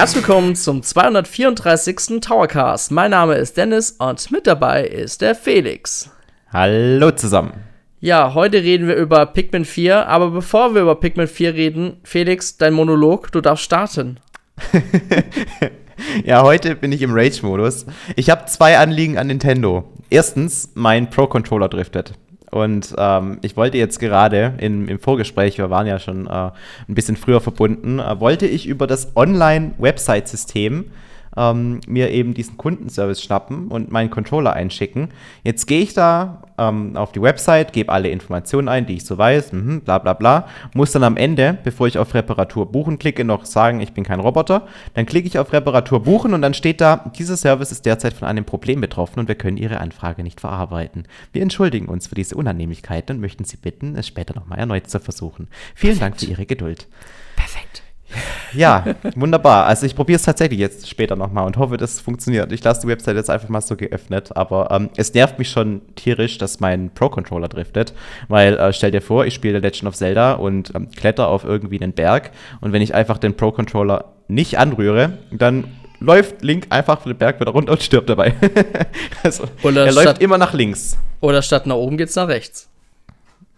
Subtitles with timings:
[0.00, 2.22] Herzlich willkommen zum 234.
[2.22, 2.90] Towercast.
[2.90, 6.08] Mein Name ist Dennis und mit dabei ist der Felix.
[6.50, 7.52] Hallo zusammen.
[8.00, 12.56] Ja, heute reden wir über Pikmin 4, aber bevor wir über Pikmin 4 reden, Felix,
[12.56, 14.20] dein Monolog, du darfst starten.
[16.24, 17.84] ja, heute bin ich im Rage-Modus.
[18.16, 19.84] Ich habe zwei Anliegen an Nintendo.
[20.08, 22.14] Erstens, mein Pro-Controller driftet.
[22.50, 26.94] Und ähm, ich wollte jetzt gerade in, im Vorgespräch, wir waren ja schon äh, ein
[26.94, 30.90] bisschen früher verbunden, äh, wollte ich über das Online-Website-System
[31.36, 35.08] ähm, mir eben diesen Kundenservice schnappen und meinen Controller einschicken.
[35.44, 39.16] Jetzt gehe ich da ähm, auf die Website, gebe alle Informationen ein, die ich so
[39.16, 43.24] weiß, mh, bla bla bla, muss dann am Ende, bevor ich auf Reparatur buchen klicke,
[43.24, 44.66] noch sagen, ich bin kein Roboter.
[44.94, 48.28] Dann klicke ich auf Reparatur buchen und dann steht da, dieser Service ist derzeit von
[48.28, 51.04] einem Problem betroffen und wir können Ihre Anfrage nicht verarbeiten.
[51.32, 55.00] Wir entschuldigen uns für diese Unannehmlichkeit und möchten Sie bitten, es später nochmal erneut zu
[55.00, 55.48] versuchen.
[55.74, 55.98] Vielen.
[56.00, 56.86] Dank für Ihre Geduld.
[58.52, 58.84] Ja,
[59.14, 59.66] wunderbar.
[59.66, 62.52] Also ich probiere es tatsächlich jetzt später nochmal und hoffe, das funktioniert.
[62.52, 65.82] Ich lasse die Website jetzt einfach mal so geöffnet, aber ähm, es nervt mich schon
[65.94, 67.94] tierisch, dass mein Pro-Controller driftet,
[68.28, 71.80] weil äh, stell dir vor, ich spiele Legend of Zelda und ähm, kletter auf irgendwie
[71.80, 75.64] einen Berg und wenn ich einfach den Pro-Controller nicht anrühre, dann
[76.00, 78.34] läuft Link einfach den Berg wieder runter und stirbt dabei.
[79.22, 80.96] also, er läuft immer nach links.
[81.20, 82.69] Oder statt nach oben geht's nach rechts.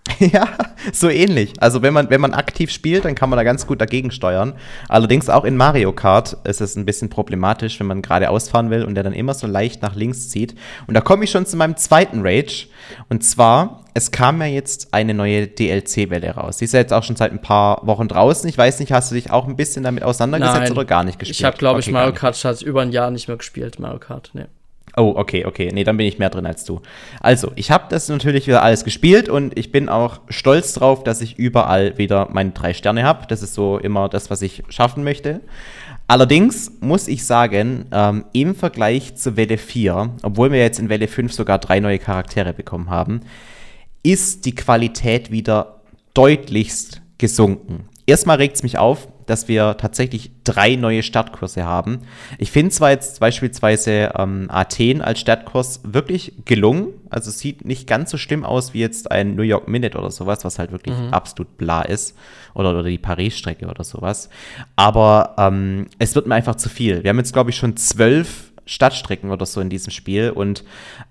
[0.19, 0.49] Ja,
[0.93, 1.55] so ähnlich.
[1.61, 4.55] Also wenn man, wenn man aktiv spielt, dann kann man da ganz gut dagegen steuern.
[4.89, 8.85] Allerdings auch in Mario Kart ist es ein bisschen problematisch, wenn man gerade ausfahren will
[8.85, 10.55] und der dann immer so leicht nach links zieht.
[10.87, 12.69] Und da komme ich schon zu meinem zweiten Rage.
[13.09, 16.59] Und zwar, es kam ja jetzt eine neue DLC-Welle raus.
[16.59, 18.49] Die ist ja jetzt auch schon seit ein paar Wochen draußen.
[18.49, 20.73] Ich weiß nicht, hast du dich auch ein bisschen damit auseinandergesetzt Nein.
[20.73, 21.39] oder gar nicht gespielt?
[21.39, 23.79] Ich habe, glaube okay, ich, Mario Kart seit über ein Jahr nicht mehr gespielt.
[23.79, 24.49] Mario Kart, ne.
[24.97, 25.71] Oh, okay, okay.
[25.73, 26.81] Nee, dann bin ich mehr drin als du.
[27.21, 31.23] Also, ich habe das natürlich wieder alles gespielt und ich bin auch stolz drauf, dass
[31.23, 33.27] ich überall wieder meine drei Sterne habe.
[33.27, 35.41] Das ist so immer das, was ich schaffen möchte.
[36.09, 41.09] Allerdings muss ich sagen, ähm, im Vergleich zu Welle 4, obwohl wir jetzt in Welle
[41.09, 43.21] 5 sogar drei neue Charaktere bekommen haben,
[44.03, 45.81] ist die Qualität wieder
[46.13, 47.89] deutlichst gesunken.
[48.05, 52.01] Erstmal regt es mich auf, dass wir tatsächlich drei neue Startkurse haben.
[52.39, 56.89] Ich finde zwar jetzt beispielsweise ähm, Athen als Startkurs wirklich gelungen.
[57.11, 60.11] Also es sieht nicht ganz so schlimm aus wie jetzt ein New York Minute oder
[60.11, 61.13] sowas, was halt wirklich mhm.
[61.13, 62.17] absolut bla ist.
[62.55, 64.29] Oder, oder die Paris-Strecke oder sowas.
[64.77, 67.03] Aber ähm, es wird mir einfach zu viel.
[67.03, 70.65] Wir haben jetzt, glaube ich, schon zwölf Stadtstrecken oder so in diesem Spiel und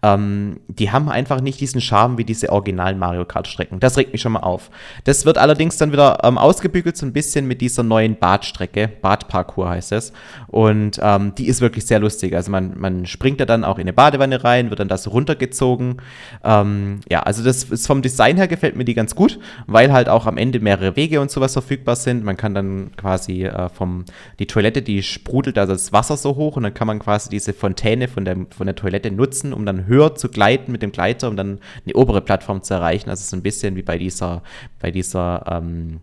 [0.04, 3.80] ähm, die haben einfach nicht diesen Charme wie diese originalen Mario Kart Strecken.
[3.80, 4.72] Das regt mich schon mal auf.
[5.04, 9.70] Das wird allerdings dann wieder ähm, ausgebügelt so ein bisschen mit dieser neuen Badstrecke, Badparcours
[9.70, 10.14] heißt es
[10.48, 12.36] und ähm, die ist wirklich sehr lustig.
[12.36, 15.98] Also man, man springt da dann auch in eine Badewanne rein, wird dann das runtergezogen.
[16.44, 20.10] Ähm, ja, also das ist vom Design her gefällt mir die ganz gut, weil halt
[20.10, 22.24] auch am Ende mehrere Wege und sowas verfügbar sind.
[22.24, 24.06] Man kann dann quasi äh, vom
[24.40, 27.40] die Toilette, die sprudelt also das Wasser so hoch und dann kann man quasi die
[27.52, 30.92] diese Fontäne von der, von der Toilette nutzen, um dann höher zu gleiten mit dem
[30.92, 33.10] Gleiter, um dann eine obere Plattform zu erreichen.
[33.10, 34.42] Also so ein bisschen wie bei dieser,
[34.80, 36.00] bei dieser, ähm,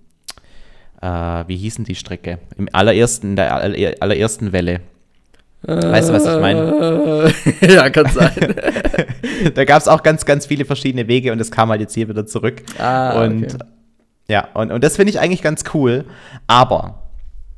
[1.01, 2.39] äh, wie hießen die Strecke?
[2.57, 3.55] Im allerersten, in der
[4.01, 4.81] allerersten Welle.
[5.63, 7.33] Weißt du, was ich meine?
[7.75, 8.33] ja, kann sein.
[9.55, 12.09] da gab es auch ganz, ganz viele verschiedene Wege und es kam halt jetzt hier
[12.09, 12.63] wieder zurück.
[12.79, 13.65] Ah, und okay.
[14.29, 16.05] ja, und, und das finde ich eigentlich ganz cool.
[16.47, 17.09] Aber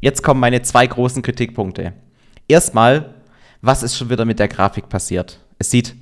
[0.00, 1.92] jetzt kommen meine zwei großen Kritikpunkte.
[2.48, 3.19] Erstmal
[3.62, 5.38] was ist schon wieder mit der Grafik passiert?
[5.58, 5.94] Es sieht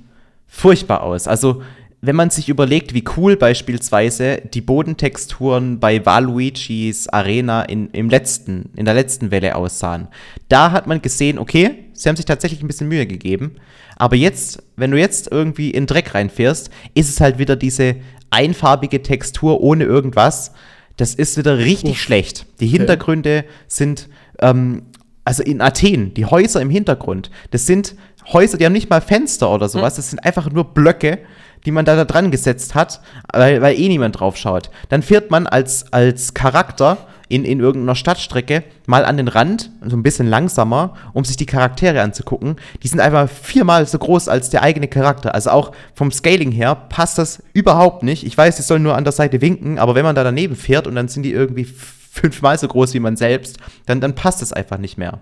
[0.47, 1.27] furchtbar aus.
[1.27, 1.61] Also,
[2.01, 8.69] wenn man sich überlegt, wie cool beispielsweise die Bodentexturen bei Waluigi's Arena in, im letzten,
[8.75, 10.07] in der letzten Welle aussahen,
[10.47, 13.57] da hat man gesehen, okay, sie haben sich tatsächlich ein bisschen Mühe gegeben.
[13.97, 17.97] Aber jetzt, wenn du jetzt irgendwie in Dreck reinfährst, ist es halt wieder diese
[18.29, 20.53] einfarbige Textur ohne irgendwas.
[20.95, 21.97] Das ist wieder richtig Uff.
[21.97, 22.45] schlecht.
[22.61, 23.49] Die Hintergründe okay.
[23.67, 24.07] sind
[24.41, 24.83] ähm,
[25.25, 27.95] also in Athen, die Häuser im Hintergrund, das sind
[28.31, 31.19] Häuser, die haben nicht mal Fenster oder sowas, das sind einfach nur Blöcke,
[31.65, 33.01] die man da, da dran gesetzt hat,
[33.33, 34.69] weil, weil eh niemand drauf schaut.
[34.89, 39.95] Dann fährt man als, als Charakter in, in irgendeiner Stadtstrecke mal an den Rand, so
[39.95, 42.55] ein bisschen langsamer, um sich die Charaktere anzugucken.
[42.81, 45.35] Die sind einfach viermal so groß als der eigene Charakter.
[45.35, 48.25] Also auch vom Scaling her passt das überhaupt nicht.
[48.25, 50.87] Ich weiß, sie sollen nur an der Seite winken, aber wenn man da daneben fährt
[50.87, 51.67] und dann sind die irgendwie
[52.19, 55.19] fünfmal so groß wie man selbst, dann, dann passt es einfach nicht mehr.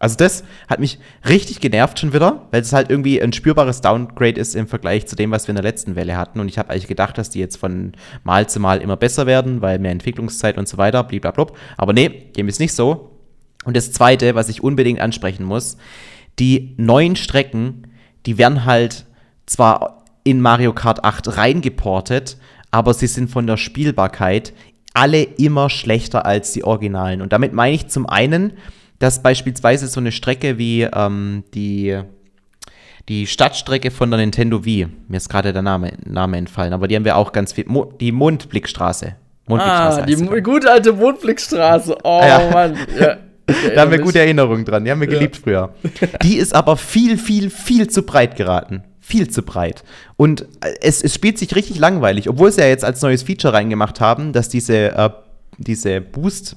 [0.00, 0.98] Also das hat mich
[1.28, 5.16] richtig genervt schon wieder, weil es halt irgendwie ein spürbares Downgrade ist im Vergleich zu
[5.16, 6.38] dem, was wir in der letzten Welle hatten.
[6.38, 7.92] Und ich habe eigentlich gedacht, dass die jetzt von
[8.22, 11.46] Mal zu Mal immer besser werden, weil mehr Entwicklungszeit und so weiter, blablabla.
[11.76, 13.18] Aber nee, dem ist nicht so.
[13.64, 15.76] Und das Zweite, was ich unbedingt ansprechen muss,
[16.38, 17.88] die neuen Strecken,
[18.24, 19.04] die werden halt
[19.46, 22.36] zwar in Mario Kart 8 reingeportet,
[22.70, 24.52] aber sie sind von der Spielbarkeit
[24.94, 27.22] alle immer schlechter als die Originalen.
[27.22, 28.54] Und damit meine ich zum einen,
[28.98, 32.00] dass beispielsweise so eine Strecke wie ähm, die,
[33.08, 36.96] die Stadtstrecke von der Nintendo Wii, mir ist gerade der Name, Name entfallen, aber die
[36.96, 39.14] haben wir auch ganz viel, Mo die Mondblickstraße.
[39.46, 41.96] Mondblickstraße ah, die gute alte Mondblickstraße.
[42.02, 42.50] Oh ja.
[42.52, 42.76] Mann.
[42.98, 43.16] Ja.
[43.74, 44.84] Da haben wir gute Erinnerungen dran.
[44.84, 45.72] Die haben wir geliebt früher.
[46.22, 49.84] Die ist aber viel, viel, viel zu breit geraten viel zu breit.
[50.16, 53.54] Und äh, es, es, spielt sich richtig langweilig, obwohl sie ja jetzt als neues Feature
[53.54, 55.10] reingemacht haben, dass diese, äh,
[55.58, 56.56] diese Boost-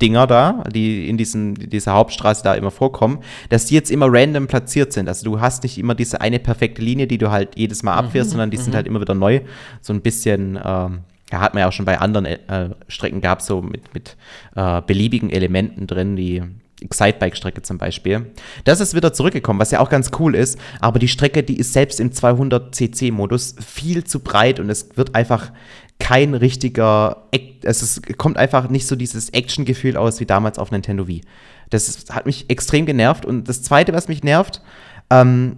[0.00, 3.18] Dinger da, die in diesen, dieser Hauptstraße da immer vorkommen,
[3.48, 5.08] dass die jetzt immer random platziert sind.
[5.08, 8.30] Also du hast nicht immer diese eine perfekte Linie, die du halt jedes Mal abfährst,
[8.30, 8.76] mhm, sondern die sind mhm.
[8.76, 9.40] halt immer wieder neu.
[9.80, 11.00] So ein bisschen, ähm,
[11.32, 14.16] ja, hat man ja auch schon bei anderen äh, Strecken gehabt, so mit, mit
[14.54, 16.44] äh, beliebigen Elementen drin, die
[16.80, 18.32] Excitebike-Strecke zum Beispiel.
[18.64, 21.72] Das ist wieder zurückgekommen, was ja auch ganz cool ist, aber die Strecke, die ist
[21.72, 25.52] selbst im 200cc-Modus viel zu breit und es wird einfach
[25.98, 27.28] kein richtiger,
[27.62, 31.22] es kommt einfach nicht so dieses Action-Gefühl aus wie damals auf Nintendo Wii.
[31.70, 34.62] Das hat mich extrem genervt und das Zweite, was mich nervt,
[35.10, 35.56] ähm,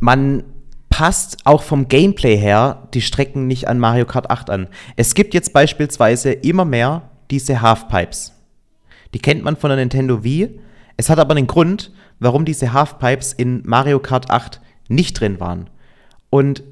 [0.00, 0.44] man
[0.90, 4.68] passt auch vom Gameplay her die Strecken nicht an Mario Kart 8 an.
[4.96, 8.33] Es gibt jetzt beispielsweise immer mehr diese Halfpipes.
[9.14, 10.60] Die kennt man von der Nintendo Wii.
[10.96, 15.70] Es hat aber einen Grund, warum diese Halfpipes in Mario Kart 8 nicht drin waren.
[16.30, 16.62] Und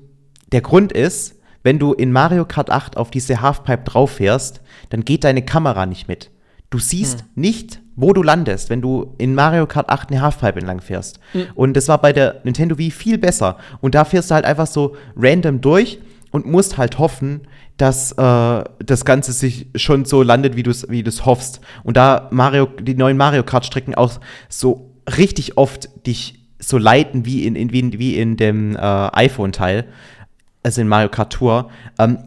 [0.52, 4.60] der Grund ist, wenn du in Mario Kart 8 auf diese Halfpipe drauf fährst,
[4.90, 6.30] dann geht deine Kamera nicht mit.
[6.70, 7.26] Du siehst hm.
[7.36, 11.20] nicht, wo du landest, wenn du in Mario Kart 8 eine Halfpipe entlang fährst.
[11.32, 11.46] Hm.
[11.54, 13.58] Und das war bei der Nintendo Wii viel besser.
[13.80, 16.00] Und da fährst du halt einfach so random durch
[16.30, 17.42] und musst halt hoffen,
[17.76, 21.60] dass äh, das Ganze sich schon so landet, wie du es wie hoffst.
[21.82, 27.46] Und da Mario, die neuen Mario Kart-Strecken auch so richtig oft dich so leiten wie
[27.46, 29.86] in, in, wie, wie in dem äh, iPhone-Teil,
[30.62, 32.19] also in Mario Kart Tour, ähm,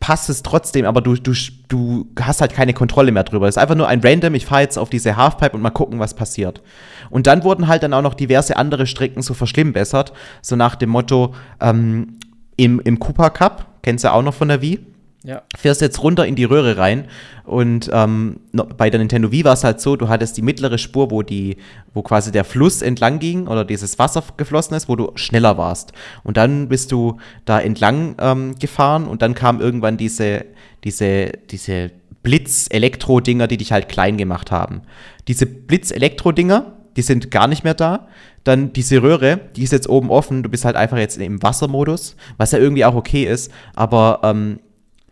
[0.00, 1.34] passt es trotzdem, aber du, du,
[1.68, 3.46] du hast halt keine Kontrolle mehr drüber.
[3.46, 6.00] Es ist einfach nur ein Random, ich fahre jetzt auf diese Halfpipe und mal gucken,
[6.00, 6.62] was passiert.
[7.10, 10.88] Und dann wurden halt dann auch noch diverse andere Strecken so verschlimmbessert, so nach dem
[10.88, 12.18] Motto, ähm,
[12.56, 14.80] im, im Cooper Cup kennst du auch noch von der Wii.
[15.22, 15.42] Ja.
[15.54, 17.06] Fährst jetzt runter in die Röhre rein
[17.44, 18.40] und ähm,
[18.78, 21.58] bei der Nintendo Wii war es halt so, du hattest die mittlere Spur, wo die,
[21.92, 25.92] wo quasi der Fluss entlang ging oder dieses Wasser geflossen ist, wo du schneller warst.
[26.22, 30.46] Und dann bist du da entlang ähm, gefahren und dann kam irgendwann diese,
[30.84, 31.90] diese, diese
[32.22, 34.82] Blitz-Elektro-Dinger, die dich halt klein gemacht haben.
[35.28, 38.08] Diese Blitz-Elektro-Dinger, die sind gar nicht mehr da.
[38.44, 40.42] Dann diese Röhre, die ist jetzt oben offen.
[40.42, 43.52] Du bist halt einfach jetzt im Wassermodus, was ja irgendwie auch okay ist.
[43.74, 44.60] Aber ähm,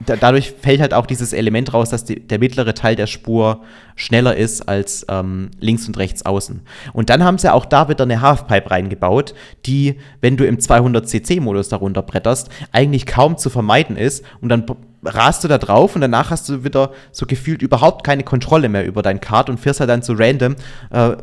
[0.05, 3.63] da, dadurch fällt halt auch dieses Element raus, dass die, der mittlere Teil der Spur
[3.97, 6.63] schneller ist als ähm, links und rechts außen.
[6.93, 9.35] Und dann haben sie auch da wieder eine Halfpipe reingebaut,
[9.67, 14.25] die, wenn du im 200cc-Modus darunter bretterst, eigentlich kaum zu vermeiden ist.
[14.41, 14.65] Und dann
[15.03, 18.87] rast du da drauf und danach hast du wieder so gefühlt überhaupt keine Kontrolle mehr
[18.87, 20.57] über dein Kart und fährst halt dann so random
[20.91, 21.17] äh,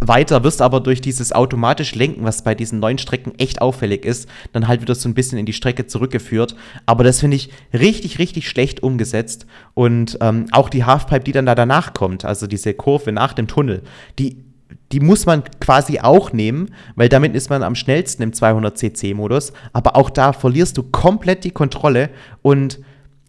[0.00, 4.28] weiter, wirst aber durch dieses automatisch Lenken, was bei diesen neuen Strecken echt auffällig ist,
[4.52, 6.54] dann halt wieder so ein bisschen in die Strecke zurückgeführt.
[6.86, 9.46] Aber das finde ich richtig, richtig schlecht umgesetzt.
[9.74, 13.48] Und ähm, auch die Halfpipe, die dann da danach kommt, also diese Kurve nach dem
[13.48, 13.82] Tunnel,
[14.18, 14.44] die,
[14.92, 19.52] die muss man quasi auch nehmen, weil damit ist man am schnellsten im 200cc-Modus.
[19.72, 22.10] Aber auch da verlierst du komplett die Kontrolle
[22.42, 22.78] und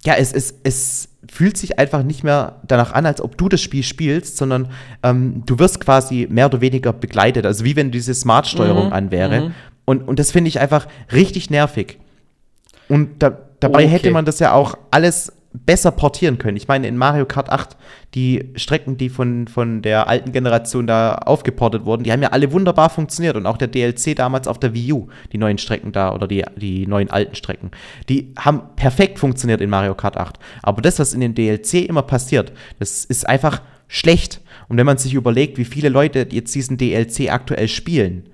[0.05, 3.61] ja, es, es, es fühlt sich einfach nicht mehr danach an, als ob du das
[3.61, 4.69] Spiel spielst, sondern
[5.03, 7.45] ähm, du wirst quasi mehr oder weniger begleitet.
[7.45, 8.93] Also wie wenn diese Smart-Steuerung mhm.
[8.93, 9.41] an wäre.
[9.41, 9.53] Mhm.
[9.85, 11.99] Und, und das finde ich einfach richtig nervig.
[12.87, 13.87] Und da, dabei okay.
[13.87, 16.57] hätte man das ja auch alles besser portieren können.
[16.57, 17.75] Ich meine, in Mario Kart 8,
[18.13, 22.51] die Strecken, die von, von der alten Generation da aufgeportet wurden, die haben ja alle
[22.51, 23.35] wunderbar funktioniert.
[23.35, 26.45] Und auch der DLC damals auf der Wii U, die neuen Strecken da oder die,
[26.55, 27.71] die neuen alten Strecken,
[28.09, 30.37] die haben perfekt funktioniert in Mario Kart 8.
[30.61, 34.41] Aber das, was in den DLC immer passiert, das ist einfach schlecht.
[34.67, 38.29] Und wenn man sich überlegt, wie viele Leute jetzt diesen DLC aktuell spielen,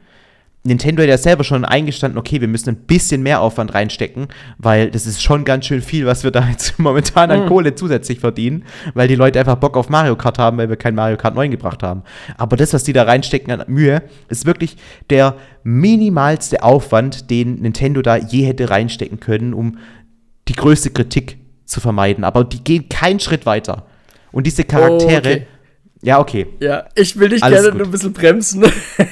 [0.65, 4.89] Nintendo hat ja selber schon eingestanden, okay, wir müssen ein bisschen mehr Aufwand reinstecken, weil
[4.89, 7.47] das ist schon ganz schön viel, was wir da jetzt momentan an mhm.
[7.47, 10.95] Kohle zusätzlich verdienen, weil die Leute einfach Bock auf Mario Kart haben, weil wir kein
[10.95, 12.01] Mario Kart 9 gebracht haben.
[12.37, 14.75] Aber das, was die da reinstecken an Mühe, ist wirklich
[15.11, 19.77] der minimalste Aufwand, den Nintendo da je hätte reinstecken können, um
[20.47, 22.23] die größte Kritik zu vermeiden.
[22.23, 23.85] Aber die gehen keinen Schritt weiter.
[24.31, 25.29] Und diese Charaktere.
[25.29, 25.47] Oh, okay.
[26.05, 26.45] Ja, okay.
[26.59, 27.79] Ja, ich will dich Alles gerne gut.
[27.79, 28.63] nur ein bisschen bremsen.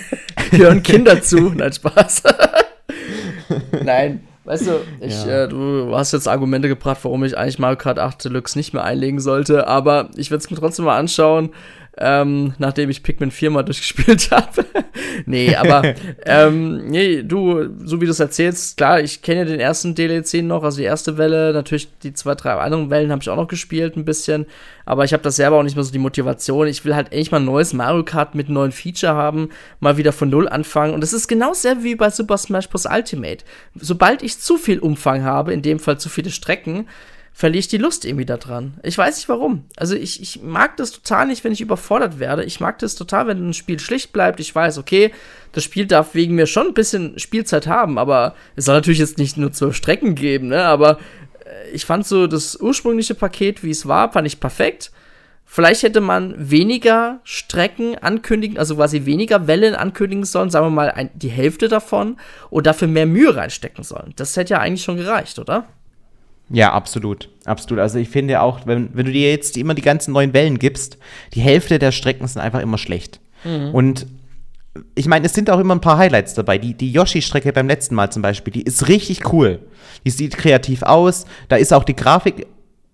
[0.51, 1.49] hören Kinder zu.
[1.55, 2.23] Nein, Spaß.
[3.83, 4.71] Nein, weißt du,
[5.01, 5.45] ich, ja.
[5.45, 8.83] äh, du hast jetzt Argumente gebracht, warum ich eigentlich Mario Kart 8 Deluxe nicht mehr
[8.83, 11.49] einlegen sollte, aber ich werde es mir trotzdem mal anschauen.
[11.97, 14.65] Ähm, nachdem ich Pikmin 4 mal durchgespielt habe.
[15.25, 15.93] nee, aber
[16.25, 20.43] ähm, nee, du, so wie du es erzählst, klar, ich kenne ja den ersten DLC
[20.43, 23.47] noch, also die erste Welle, natürlich die zwei, drei anderen Wellen habe ich auch noch
[23.47, 24.47] gespielt, ein bisschen,
[24.85, 26.67] aber ich habe das selber auch nicht mehr so die Motivation.
[26.67, 29.97] Ich will halt endlich mal ein neues Mario Kart mit einem neuen Feature haben, mal
[29.97, 30.93] wieder von Null anfangen.
[30.93, 32.85] Und das ist genau dasselbe wie bei Super Smash Bros.
[32.85, 33.45] Ultimate.
[33.75, 36.87] Sobald ich zu viel Umfang habe, in dem Fall zu viele Strecken,
[37.33, 38.75] verliere ich die Lust irgendwie daran.
[38.83, 39.65] Ich weiß nicht warum.
[39.75, 42.43] Also ich, ich mag das total nicht, wenn ich überfordert werde.
[42.43, 44.39] Ich mag das total, wenn ein Spiel schlicht bleibt.
[44.39, 45.11] Ich weiß, okay,
[45.51, 49.17] das Spiel darf wegen mir schon ein bisschen Spielzeit haben, aber es soll natürlich jetzt
[49.17, 50.63] nicht nur zwölf Strecken geben, ne?
[50.63, 50.99] Aber
[51.45, 54.91] äh, ich fand so das ursprüngliche Paket, wie es war, fand ich perfekt.
[55.45, 60.91] Vielleicht hätte man weniger Strecken ankündigen, also quasi weniger Wellen ankündigen sollen, sagen wir mal
[60.91, 62.17] ein, die Hälfte davon,
[62.49, 64.13] und dafür mehr Mühe reinstecken sollen.
[64.15, 65.67] Das hätte ja eigentlich schon gereicht, oder?
[66.53, 67.29] Ja, absolut.
[67.45, 67.81] Absolut.
[67.81, 70.99] Also ich finde auch, wenn, wenn du dir jetzt immer die ganzen neuen Wellen gibst,
[71.33, 73.19] die Hälfte der Strecken sind einfach immer schlecht.
[73.43, 73.73] Mhm.
[73.73, 74.05] Und
[74.93, 76.59] ich meine, es sind auch immer ein paar Highlights dabei.
[76.59, 79.59] Die, die Yoshi-Strecke beim letzten Mal zum Beispiel, die ist richtig cool.
[80.05, 81.25] Die sieht kreativ aus.
[81.49, 82.45] Da ist auch die Grafik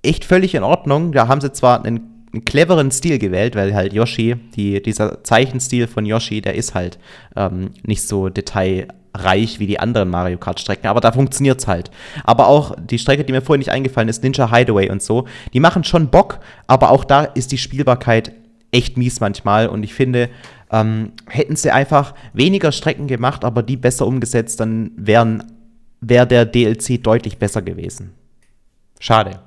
[0.03, 1.11] echt völlig in Ordnung.
[1.11, 5.87] Da haben sie zwar einen, einen cleveren Stil gewählt, weil halt Yoshi, die, dieser Zeichenstil
[5.87, 6.97] von Yoshi, der ist halt
[7.35, 11.67] ähm, nicht so detail reich wie die anderen Mario Kart Strecken, aber da funktioniert es
[11.67, 11.91] halt.
[12.23, 15.59] Aber auch die Strecke, die mir vorhin nicht eingefallen ist, Ninja Hideaway und so, die
[15.59, 18.31] machen schon Bock, aber auch da ist die Spielbarkeit
[18.71, 20.29] echt mies manchmal und ich finde,
[20.71, 25.39] ähm, hätten sie einfach weniger Strecken gemacht, aber die besser umgesetzt, dann wäre
[26.01, 28.13] wär der DLC deutlich besser gewesen.
[28.99, 29.39] Schade.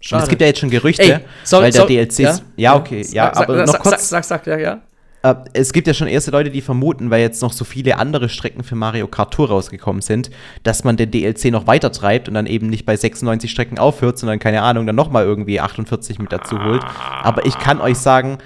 [0.00, 0.20] Schade.
[0.20, 2.18] Und es gibt ja jetzt schon Gerüchte, Ey, sorry, weil der sorry, DLC.
[2.18, 4.08] Ja, ja okay, ja, sag, aber sag, noch kurz.
[4.08, 4.80] Sag, sag, sag, ja, ja.
[5.22, 8.28] Äh, es gibt ja schon erste Leute, die vermuten, weil jetzt noch so viele andere
[8.28, 10.30] Strecken für Mario Kart Tour rausgekommen sind,
[10.62, 14.18] dass man den DLC noch weiter treibt und dann eben nicht bei 96 Strecken aufhört,
[14.18, 16.82] sondern keine Ahnung, dann nochmal irgendwie 48 mit dazu holt.
[17.22, 18.38] Aber ich kann euch sagen,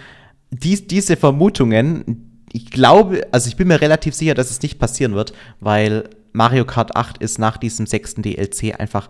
[0.50, 5.14] dies, diese Vermutungen, ich glaube, also ich bin mir relativ sicher, dass es nicht passieren
[5.14, 9.08] wird, weil Mario Kart 8 ist nach diesem sechsten DLC einfach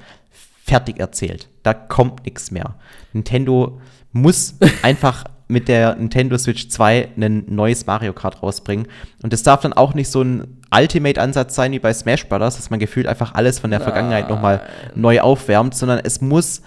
[0.64, 1.48] fertig erzählt.
[1.62, 2.76] Da kommt nichts mehr.
[3.12, 3.80] Nintendo
[4.12, 8.86] muss einfach mit der Nintendo Switch 2 ein neues Mario Kart rausbringen.
[9.22, 12.70] Und das darf dann auch nicht so ein Ultimate-Ansatz sein wie bei Smash Bros., dass
[12.70, 14.62] man gefühlt einfach alles von der Vergangenheit nochmal
[14.94, 16.62] neu aufwärmt, sondern es muss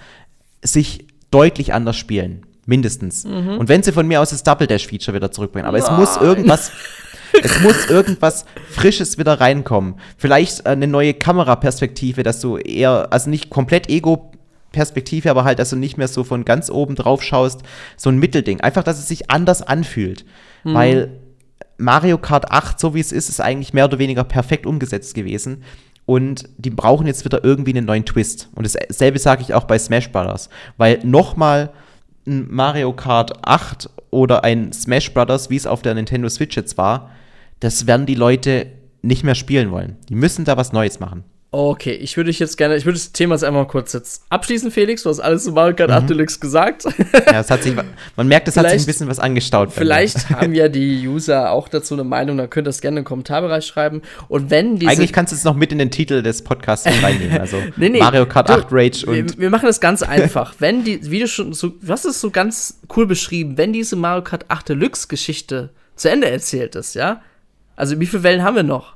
[0.63, 2.45] sich deutlich anders spielen.
[2.65, 3.23] Mindestens.
[3.23, 3.57] Mhm.
[3.57, 5.67] Und wenn sie von mir aus das Double Dash-Feature wieder zurückbringen.
[5.67, 5.87] Aber Nein.
[5.87, 6.71] es muss irgendwas.
[7.43, 9.95] es muss irgendwas Frisches wieder reinkommen.
[10.17, 14.31] Vielleicht eine neue Kameraperspektive, dass du eher, also nicht komplett Ego
[14.77, 17.63] Perspektive, aber halt, dass du nicht mehr so von ganz oben drauf schaust,
[17.95, 18.61] so ein Mittelding.
[18.61, 20.23] Einfach, dass es sich anders anfühlt.
[20.63, 20.73] Mhm.
[20.75, 21.09] Weil
[21.79, 25.63] Mario Kart 8, so wie es ist, ist eigentlich mehr oder weniger perfekt umgesetzt gewesen.
[26.05, 28.49] Und die brauchen jetzt wieder irgendwie einen neuen Twist.
[28.53, 30.49] Und dasselbe sage ich auch bei Smash Brothers.
[30.77, 31.71] Weil nochmal
[32.27, 36.77] ein Mario Kart 8 oder ein Smash Brothers, wie es auf der Nintendo Switch jetzt
[36.77, 37.09] war,
[37.61, 38.67] das werden die Leute
[39.01, 39.95] nicht mehr spielen wollen.
[40.07, 41.23] Die müssen da was Neues machen.
[41.49, 44.69] Okay, ich würde dich jetzt gerne, ich würde das Thema jetzt einmal kurz jetzt abschließen,
[44.69, 45.03] Felix.
[45.03, 46.07] Du hast alles zu Mario Kart 8 mhm.
[46.07, 46.83] Deluxe gesagt.
[47.25, 47.73] Ja, es hat sich,
[48.17, 49.71] man merkt, es hat sich ein bisschen was angestaut.
[49.71, 53.05] Vielleicht haben ja die User auch dazu eine Meinung, dann könnt ihr das gerne im
[53.05, 54.01] Kommentarbereich schreiben.
[54.27, 57.37] Und wenn diese Eigentlich kannst du es noch mit in den Titel des Podcasts reinnehmen.
[57.47, 59.15] Also nee, nee, Mario Kart 8 Rage und.
[59.15, 60.55] Wir, wir, machen das ganz einfach.
[60.59, 63.95] wenn die, wie du schon so, du hast es so ganz cool beschrieben, wenn diese
[63.95, 67.21] Mario Kart 8 Deluxe Geschichte zu Ende erzählt ist, ja?
[67.75, 68.95] Also wie viele Wellen haben wir noch?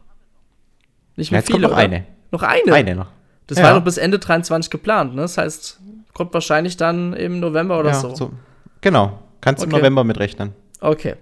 [1.16, 1.68] Nicht mehr ja, jetzt viele.
[1.68, 2.06] Kommt noch eine.
[2.32, 2.74] Noch eine?
[2.74, 3.08] Eine noch.
[3.48, 3.66] Das ja.
[3.66, 5.22] war doch bis Ende 23 geplant, ne?
[5.24, 5.80] Das heißt,
[6.14, 8.16] kommt wahrscheinlich dann im November oder ja, so.
[8.16, 8.32] so.
[8.80, 9.20] Genau.
[9.42, 9.72] Kannst okay.
[9.72, 10.54] im November mitrechnen.
[10.80, 11.16] Okay.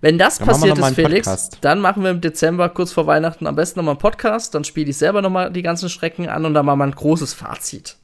[0.00, 1.58] Wenn das dann passiert ist, Felix, Podcast.
[1.60, 4.54] dann machen wir im Dezember kurz vor Weihnachten am besten nochmal einen Podcast.
[4.54, 7.34] Dann spiele ich selber nochmal die ganzen Strecken an und dann machen wir ein großes
[7.34, 7.96] Fazit.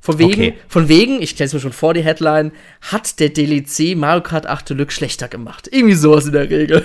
[0.00, 0.54] Von wegen, okay.
[0.68, 4.46] von wegen, ich stelle es mir schon vor, die Headline, hat der DLC Mario Kart
[4.46, 5.66] 8 Deluxe schlechter gemacht.
[5.72, 6.84] Irgendwie sowas in der Regel.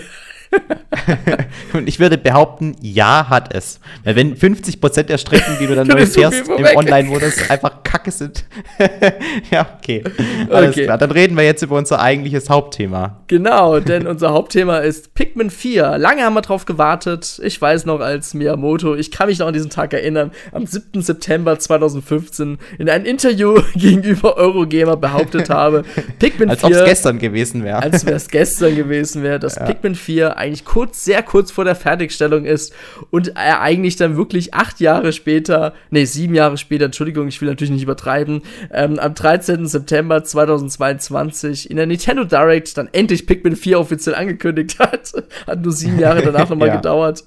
[1.73, 3.79] und ich würde behaupten, ja, hat es.
[4.03, 8.45] Weil wenn 50% der Strecken, die du dann neu fährst im Online-Modus, einfach kacke sind.
[9.51, 10.03] ja, okay.
[10.49, 10.85] Alles okay.
[10.85, 10.97] klar.
[10.97, 13.21] Dann reden wir jetzt über unser eigentliches Hauptthema.
[13.27, 15.97] Genau, denn unser Hauptthema ist Pikmin 4.
[15.97, 17.39] Lange haben wir drauf gewartet.
[17.43, 21.01] Ich weiß noch als Miyamoto, ich kann mich noch an diesen Tag erinnern, am 7.
[21.01, 25.83] September 2015 in einem Interview gegenüber Eurogamer behauptet habe,
[26.17, 26.67] Pikmin als 4.
[26.67, 27.81] Als ob es gestern gewesen wäre.
[27.81, 29.65] Als wäre es gestern gewesen wäre, dass ja.
[29.65, 32.73] Pikmin 4 eigentlich kurz, sehr kurz vor der Fertigstellung ist
[33.11, 37.49] und er eigentlich dann wirklich acht Jahre später, nee, sieben Jahre später, Entschuldigung, ich will
[37.49, 38.41] natürlich nicht übertreiben,
[38.71, 39.67] ähm, am 13.
[39.67, 45.11] September 2022 in der Nintendo Direct dann endlich Pikmin 4 offiziell angekündigt hat.
[45.47, 46.75] hat nur sieben Jahre danach nochmal ja.
[46.75, 47.23] gedauert.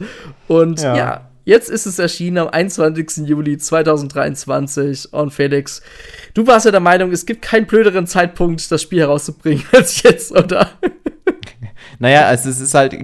[0.48, 0.96] Und ja.
[0.96, 1.28] ja.
[1.44, 3.26] Jetzt ist es erschienen am 21.
[3.26, 5.12] Juli 2023.
[5.12, 5.82] Und Felix,
[6.34, 10.30] du warst ja der Meinung, es gibt keinen blöderen Zeitpunkt, das Spiel herauszubringen als jetzt,
[10.30, 10.70] oder?
[12.02, 12.94] Naja, also es ist halt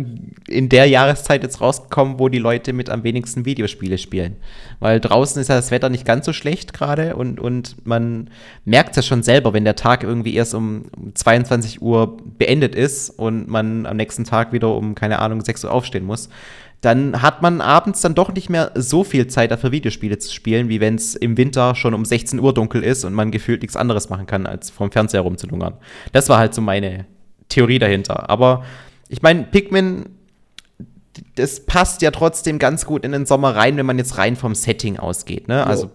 [0.49, 4.35] in der Jahreszeit jetzt rausgekommen, wo die Leute mit am wenigsten Videospiele spielen.
[4.81, 8.28] Weil draußen ist ja das Wetter nicht ganz so schlecht gerade und, und man
[8.64, 13.11] merkt es ja schon selber, wenn der Tag irgendwie erst um 22 Uhr beendet ist
[13.11, 16.28] und man am nächsten Tag wieder um, keine Ahnung, 6 Uhr aufstehen muss
[16.81, 20.69] dann hat man abends dann doch nicht mehr so viel Zeit dafür, Videospiele zu spielen,
[20.69, 23.76] wie wenn es im Winter schon um 16 Uhr dunkel ist und man gefühlt nichts
[23.76, 25.75] anderes machen kann, als vorm Fernseher rumzulungern.
[26.12, 27.07] Das war halt so meine
[27.49, 28.31] Theorie dahinter.
[28.31, 28.64] Aber
[29.08, 30.06] ich meine, Pikmin,
[31.34, 34.54] das passt ja trotzdem ganz gut in den Sommer rein, wenn man jetzt rein vom
[34.54, 35.48] Setting ausgeht.
[35.48, 35.66] Ne?
[35.66, 35.90] Also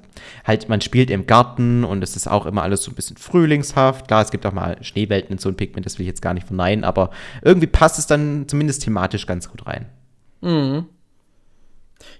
[0.45, 4.07] halt, man spielt im Garten und es ist auch immer alles so ein bisschen frühlingshaft.
[4.07, 6.33] Klar, es gibt auch mal Schneewelten in so ein Pikmin, das will ich jetzt gar
[6.33, 9.85] nicht verneinen, aber irgendwie passt es dann zumindest thematisch ganz gut rein.
[10.41, 10.85] Mhm.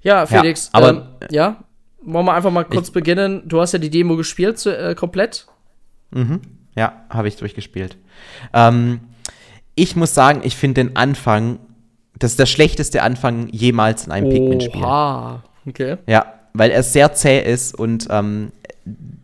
[0.01, 1.63] Ja, Felix, ja, aber ähm, ja,
[2.01, 3.43] wollen wir einfach mal kurz ich, beginnen.
[3.47, 5.47] Du hast ja die Demo gespielt, äh, komplett.
[6.11, 6.41] Mhm.
[6.75, 7.97] Ja, habe ich durchgespielt.
[8.53, 9.01] Ähm,
[9.75, 11.59] ich muss sagen, ich finde den Anfang,
[12.17, 14.83] das ist der schlechteste Anfang jemals in einem Pikmin-Spiel.
[15.67, 15.97] Okay.
[16.07, 18.51] Ja, weil er sehr zäh ist und ähm,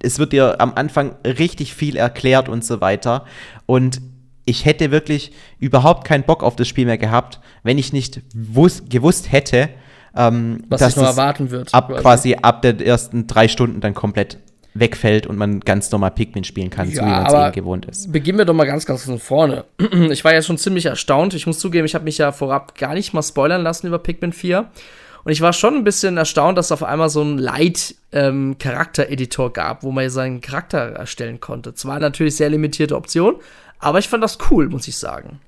[0.01, 3.25] es wird dir am Anfang richtig viel erklärt und so weiter.
[3.65, 4.01] Und
[4.45, 9.31] ich hätte wirklich überhaupt keinen Bock auf das Spiel mehr gehabt, wenn ich nicht gewusst
[9.31, 9.69] hätte,
[10.15, 11.73] ähm, was dass sich noch erwarten wird.
[11.73, 12.01] Ab quasi.
[12.01, 14.39] quasi ab den ersten drei Stunden dann komplett
[14.73, 17.85] wegfällt und man ganz normal Pikmin spielen kann, ja, so wie man es eben gewohnt
[17.85, 18.11] ist.
[18.11, 19.65] Beginnen wir doch mal ganz, ganz von vorne.
[20.11, 21.33] Ich war ja schon ziemlich erstaunt.
[21.33, 24.33] Ich muss zugeben, ich habe mich ja vorab gar nicht mal spoilern lassen über Pikmin
[24.33, 24.69] 4.
[25.23, 29.53] Und ich war schon ein bisschen erstaunt, dass es auf einmal so einen Light-Charakter-Editor ähm,
[29.53, 31.73] gab, wo man seinen Charakter erstellen konnte.
[31.73, 33.35] Zwar natürlich sehr limitierte Option,
[33.79, 35.39] aber ich fand das cool, muss ich sagen.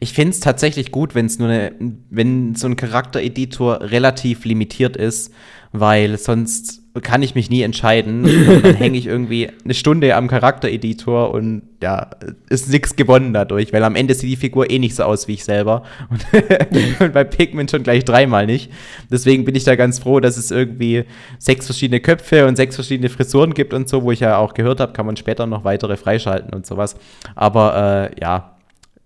[0.00, 1.72] Ich finde es tatsächlich gut, wenn es nur eine,
[2.10, 5.32] wenn so ein Charaktereditor relativ limitiert ist,
[5.72, 8.24] weil sonst kann ich mich nie entscheiden.
[8.62, 12.10] dann hänge ich irgendwie eine Stunde am Charaktereditor und ja,
[12.50, 15.34] ist nichts gewonnen dadurch, weil am Ende sieht die Figur eh nicht so aus wie
[15.34, 15.84] ich selber.
[16.10, 16.26] Und,
[17.00, 18.70] und bei Pikmin schon gleich dreimal nicht.
[19.10, 21.04] Deswegen bin ich da ganz froh, dass es irgendwie
[21.38, 24.80] sechs verschiedene Köpfe und sechs verschiedene Frisuren gibt und so, wo ich ja auch gehört
[24.80, 26.96] habe, kann man später noch weitere freischalten und sowas.
[27.34, 28.56] Aber äh, ja,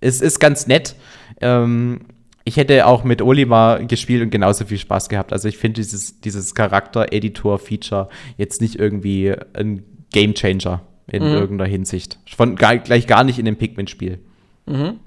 [0.00, 0.96] es ist ganz nett.
[1.40, 2.00] Ähm,
[2.48, 5.32] ich hätte auch mit Olimar gespielt und genauso viel Spaß gehabt.
[5.32, 9.82] Also ich finde dieses, dieses Charakter-Editor-Feature jetzt nicht irgendwie ein
[10.12, 11.34] Gamechanger in mhm.
[11.34, 12.20] irgendeiner Hinsicht.
[12.36, 14.20] Von gar, gleich gar nicht in dem Pikmin-Spiel.
[14.66, 15.00] Mhm.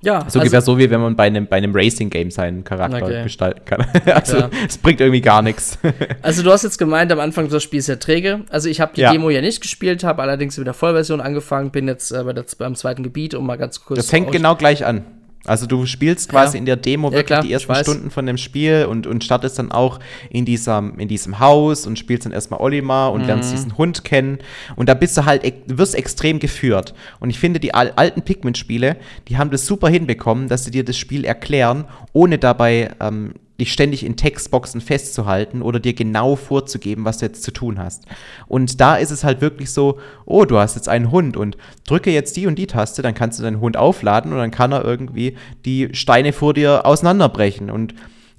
[0.00, 3.04] Ja, so also, ungefähr so, wie wenn man bei einem, bei einem Racing-Game seinen Charakter
[3.04, 3.22] okay.
[3.22, 3.86] gestalten kann.
[4.06, 4.50] also, ja.
[4.66, 5.78] es bringt irgendwie gar nichts.
[6.22, 8.44] also, du hast jetzt gemeint, am Anfang das Spiel ist ja träge.
[8.50, 9.12] Also, ich habe die ja.
[9.12, 12.24] Demo ja nicht gespielt, habe allerdings mit der Vollversion angefangen, bin jetzt äh,
[12.58, 13.98] beim zweiten Gebiet, um mal ganz kurz.
[13.98, 15.04] Das fängt genau gleich an.
[15.48, 16.60] Also du spielst quasi ja.
[16.60, 19.72] in der Demo wirklich ja, die ersten Stunden von dem Spiel und, und startest dann
[19.72, 19.98] auch
[20.30, 23.26] in diesem, in diesem Haus und spielst dann erstmal Olimar und mhm.
[23.26, 24.38] lernst diesen Hund kennen.
[24.76, 26.94] Und da bist du halt, wirst extrem geführt.
[27.20, 28.96] Und ich finde, die alten Pikmin-Spiele,
[29.28, 33.72] die haben das super hinbekommen, dass sie dir das Spiel erklären, ohne dabei ähm, dich
[33.72, 38.04] ständig in Textboxen festzuhalten oder dir genau vorzugeben, was du jetzt zu tun hast.
[38.46, 42.10] Und da ist es halt wirklich so, oh, du hast jetzt einen Hund und drücke
[42.10, 44.84] jetzt die und die Taste, dann kannst du deinen Hund aufladen und dann kann er
[44.84, 47.68] irgendwie die Steine vor dir auseinanderbrechen.
[47.68, 47.94] Und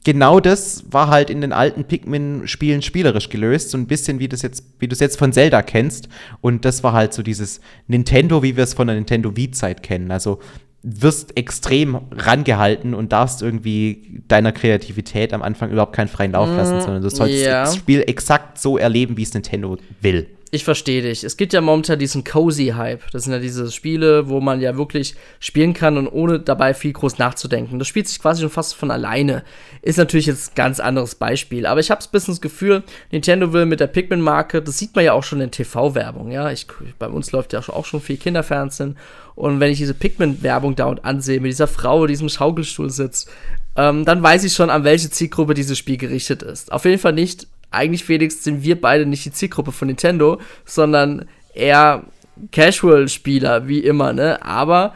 [0.06, 4.42] genau das war halt in den alten Pikmin-Spielen spielerisch gelöst, so ein bisschen wie das
[4.42, 6.08] jetzt, wie du es jetzt von Zelda kennst.
[6.40, 10.12] Und das war halt so dieses Nintendo, wie wir es von der Nintendo Wii-Zeit kennen.
[10.12, 10.40] Also
[10.82, 16.78] wirst extrem rangehalten und darfst irgendwie deiner Kreativität am Anfang überhaupt keinen freien Lauf lassen,
[16.78, 17.64] mm, sondern du sollst ja.
[17.64, 21.24] das Spiel exakt so erleben, wie es Nintendo will ich verstehe dich.
[21.24, 23.12] Es gibt ja momentan diesen Cozy-Hype.
[23.12, 26.94] Das sind ja diese Spiele, wo man ja wirklich spielen kann und ohne dabei viel
[26.94, 27.78] groß nachzudenken.
[27.78, 29.44] Das spielt sich quasi schon fast von alleine.
[29.82, 31.66] Ist natürlich jetzt ein ganz anderes Beispiel.
[31.66, 35.06] Aber ich habe ein bisschen das Gefühl, Nintendo will mit der Pikmin-Marke, das sieht man
[35.06, 36.32] ja auch schon in TV-Werbung.
[36.32, 36.66] Ja, ich,
[36.98, 38.98] bei uns läuft ja auch schon viel Kinderfernsehen.
[39.36, 43.30] Und wenn ich diese Pikmin-Werbung da und ansehe, mit dieser Frau, die diesem Schaukelstuhl sitzt,
[43.76, 46.72] ähm, dann weiß ich schon, an welche Zielgruppe dieses Spiel gerichtet ist.
[46.72, 51.26] Auf jeden Fall nicht eigentlich Felix sind wir beide nicht die Zielgruppe von Nintendo, sondern
[51.54, 52.04] eher
[52.52, 54.44] Casual-Spieler, wie immer, ne?
[54.44, 54.94] Aber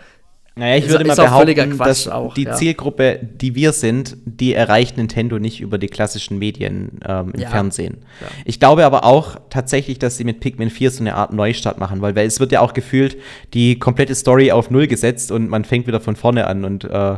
[0.56, 2.54] naja, ich würde mal behaupten, dass auch, die ja.
[2.54, 7.50] Zielgruppe, die wir sind, die erreicht Nintendo nicht über die klassischen Medien ähm, im ja.
[7.50, 8.06] Fernsehen.
[8.22, 8.28] Ja.
[8.46, 12.02] Ich glaube aber auch tatsächlich, dass sie mit Pikmin 4 so eine Art Neustart machen,
[12.02, 13.18] weil, weil es wird ja auch gefühlt
[13.56, 17.18] die komplette Story auf Null gesetzt und man fängt wieder von vorne an und äh,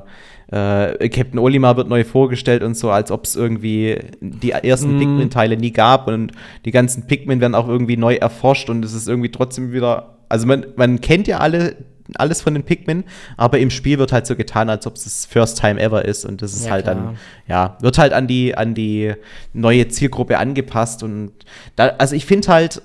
[0.52, 5.00] äh, Captain Olimar wird neu vorgestellt und so, als ob es irgendwie die ersten mm.
[5.00, 6.32] Pikmin-Teile nie gab und
[6.66, 10.18] die ganzen Pikmin werden auch irgendwie neu erforscht und es ist irgendwie trotzdem wieder.
[10.30, 11.76] Also man, man kennt ja alle
[12.18, 13.04] alles von den Pikmin,
[13.36, 16.24] aber im Spiel wird halt so getan, als ob es das First Time Ever ist
[16.24, 16.96] und das ist ja, halt klar.
[16.96, 19.14] dann, ja, wird halt an die, an die
[19.54, 21.32] neue Zielgruppe angepasst und
[21.76, 22.82] da, also ich finde halt,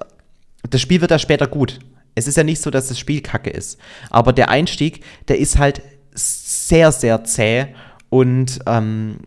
[0.69, 1.81] das Spiel wird da später gut
[2.15, 3.79] Es ist ja nicht so, dass das Spiel kacke ist.
[4.11, 5.83] Aber der Einstieg, der ist halt
[6.21, 7.67] sehr, sehr zäh
[8.09, 9.19] und ähm,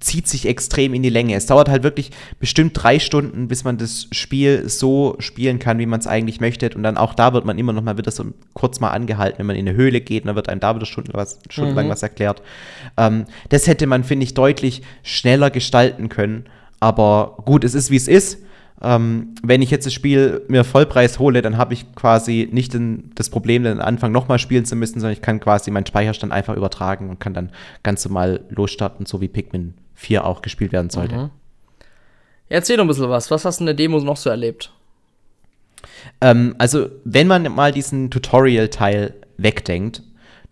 [0.00, 1.34] zieht sich extrem in die Länge.
[1.34, 5.86] Es dauert halt wirklich bestimmt drei Stunden, bis man das Spiel so spielen kann, wie
[5.86, 6.70] man es eigentlich möchte.
[6.74, 9.46] Und dann auch da wird man immer noch mal, das so kurz mal angehalten, wenn
[9.46, 11.90] man in eine Höhle geht, dann wird einem da wieder stundenlang was, stundenlang mhm.
[11.90, 12.42] was erklärt.
[12.96, 16.46] Ähm, das hätte man, finde ich, deutlich schneller gestalten können.
[16.80, 18.38] Aber gut, es ist, wie es ist.
[18.84, 23.12] Ähm, wenn ich jetzt das Spiel mir Vollpreis hole, dann habe ich quasi nicht den,
[23.14, 26.56] das Problem, den Anfang nochmal spielen zu müssen, sondern ich kann quasi meinen Speicherstand einfach
[26.56, 27.50] übertragen und kann dann
[27.84, 31.16] ganz normal losstarten, so wie Pikmin 4 auch gespielt werden sollte.
[31.16, 31.30] Mhm.
[32.48, 33.30] Erzähl doch ein bisschen was.
[33.30, 34.72] Was hast du in der Demo noch so erlebt?
[36.20, 40.02] Ähm, also, wenn man mal diesen Tutorial-Teil wegdenkt,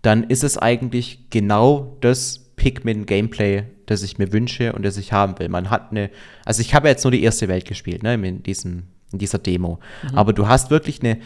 [0.02, 5.38] dann ist es eigentlich genau das Pikmin-Gameplay, das ich mir wünsche und das ich haben
[5.38, 5.48] will.
[5.48, 6.10] Man hat eine,
[6.44, 9.78] also ich habe jetzt nur die erste Welt gespielt, ne, in, diesem, in dieser Demo.
[10.02, 10.18] Mhm.
[10.18, 11.18] Aber du hast wirklich eine,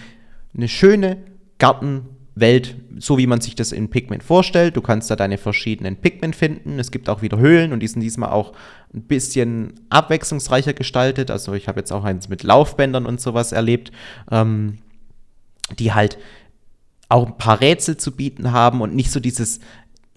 [0.55, 1.19] eine schöne
[1.59, 4.77] Garten- Welt, so wie man sich das in Pikmin vorstellt.
[4.77, 6.79] Du kannst da deine verschiedenen Pikmin finden.
[6.81, 8.53] Es gibt auch wieder Höhlen und die sind diesmal auch
[8.93, 11.31] ein bisschen abwechslungsreicher gestaltet.
[11.31, 13.93] Also ich habe jetzt auch eins mit Laufbändern und sowas erlebt,
[14.33, 14.79] ähm,
[15.79, 16.19] die halt
[17.09, 19.61] auch ein paar Rätsel zu bieten haben und nicht so dieses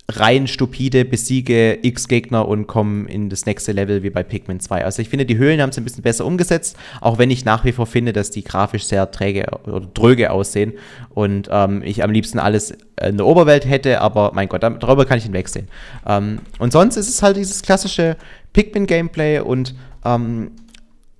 [0.09, 4.85] rein stupide, besiege X Gegner und komme in das nächste Level wie bei Pikmin 2.
[4.85, 7.65] Also ich finde, die Höhlen haben es ein bisschen besser umgesetzt, auch wenn ich nach
[7.65, 10.73] wie vor finde, dass die grafisch sehr träge oder dröge aussehen
[11.09, 15.17] und ähm, ich am liebsten alles in der Oberwelt hätte, aber mein Gott, darüber kann
[15.17, 15.67] ich hinwegsehen.
[16.07, 18.15] Ähm, und sonst ist es halt dieses klassische
[18.53, 20.51] Pikmin-Gameplay und ähm,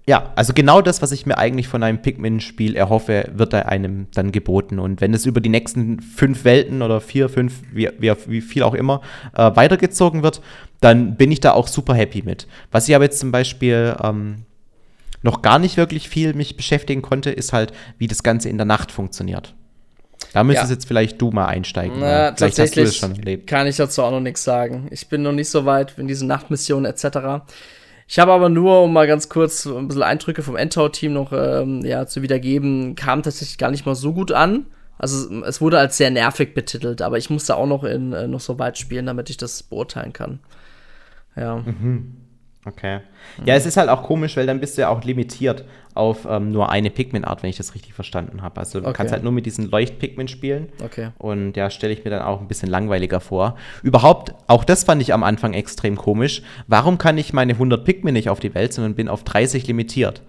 [0.08, 4.08] ja, also genau das, was ich mir eigentlich von einem Pikmin-Spiel erhoffe, wird da einem
[4.14, 4.80] dann geboten.
[4.80, 8.74] Und wenn es über die nächsten fünf Welten oder vier, fünf, wie, wie, viel auch
[8.74, 9.02] immer,
[9.36, 10.42] äh, weitergezogen wird,
[10.80, 12.48] dann bin ich da auch super happy mit.
[12.72, 14.46] Was ich aber jetzt zum Beispiel ähm,
[15.24, 18.66] noch gar nicht wirklich viel mich beschäftigen konnte, ist halt, wie das Ganze in der
[18.66, 19.56] Nacht funktioniert.
[20.32, 20.76] Da müsstest ja.
[20.76, 22.00] jetzt vielleicht du mal einsteigen.
[22.00, 23.46] Na, vielleicht hast du das schon erlebt.
[23.48, 24.88] Kann ich dazu auch noch nichts sagen.
[24.90, 27.44] Ich bin noch nicht so weit in diesen Nachtmissionen etc.
[28.08, 31.84] Ich habe aber nur, um mal ganz kurz ein bisschen Eindrücke vom Endtower-Team noch ähm,
[31.84, 34.66] ja, zu wiedergeben, kam tatsächlich gar nicht mal so gut an.
[34.98, 38.40] Also es wurde als sehr nervig betitelt, aber ich musste auch noch in äh, noch
[38.40, 40.40] so weit spielen, damit ich das beurteilen kann.
[41.36, 41.58] Ja.
[41.58, 42.16] Mhm.
[42.68, 43.00] Okay.
[43.46, 46.52] Ja, es ist halt auch komisch, weil dann bist du ja auch limitiert auf ähm,
[46.52, 48.60] nur eine Pikmin-Art, wenn ich das richtig verstanden habe.
[48.60, 48.98] Also du okay.
[48.98, 50.68] kannst halt nur mit diesen Leucht-Pikmin spielen.
[50.84, 51.10] Okay.
[51.18, 53.56] Und ja, stelle ich mir dann auch ein bisschen langweiliger vor.
[53.84, 56.42] Überhaupt, auch das fand ich am Anfang extrem komisch.
[56.68, 60.22] Warum kann ich meine 100 Pikmin nicht auf die Welt, sondern bin auf 30 limitiert?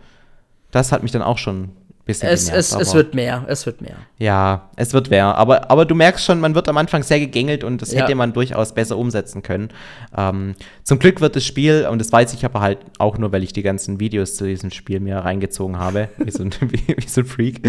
[0.71, 1.71] Das hat mich dann auch schon
[2.09, 3.97] bisschen es, genervt, es, es wird mehr, es wird mehr.
[4.19, 5.37] Ja, es wird mehr.
[5.37, 8.03] Aber, aber du merkst schon, man wird am Anfang sehr gegängelt und das ja.
[8.03, 9.69] hätte man durchaus besser umsetzen können.
[10.17, 13.45] Ähm, zum Glück wird das Spiel, und das weiß ich aber halt auch nur, weil
[13.45, 17.09] ich die ganzen Videos zu diesem Spiel mir reingezogen habe, wie so ein, wie, wie
[17.09, 17.61] so ein Freak.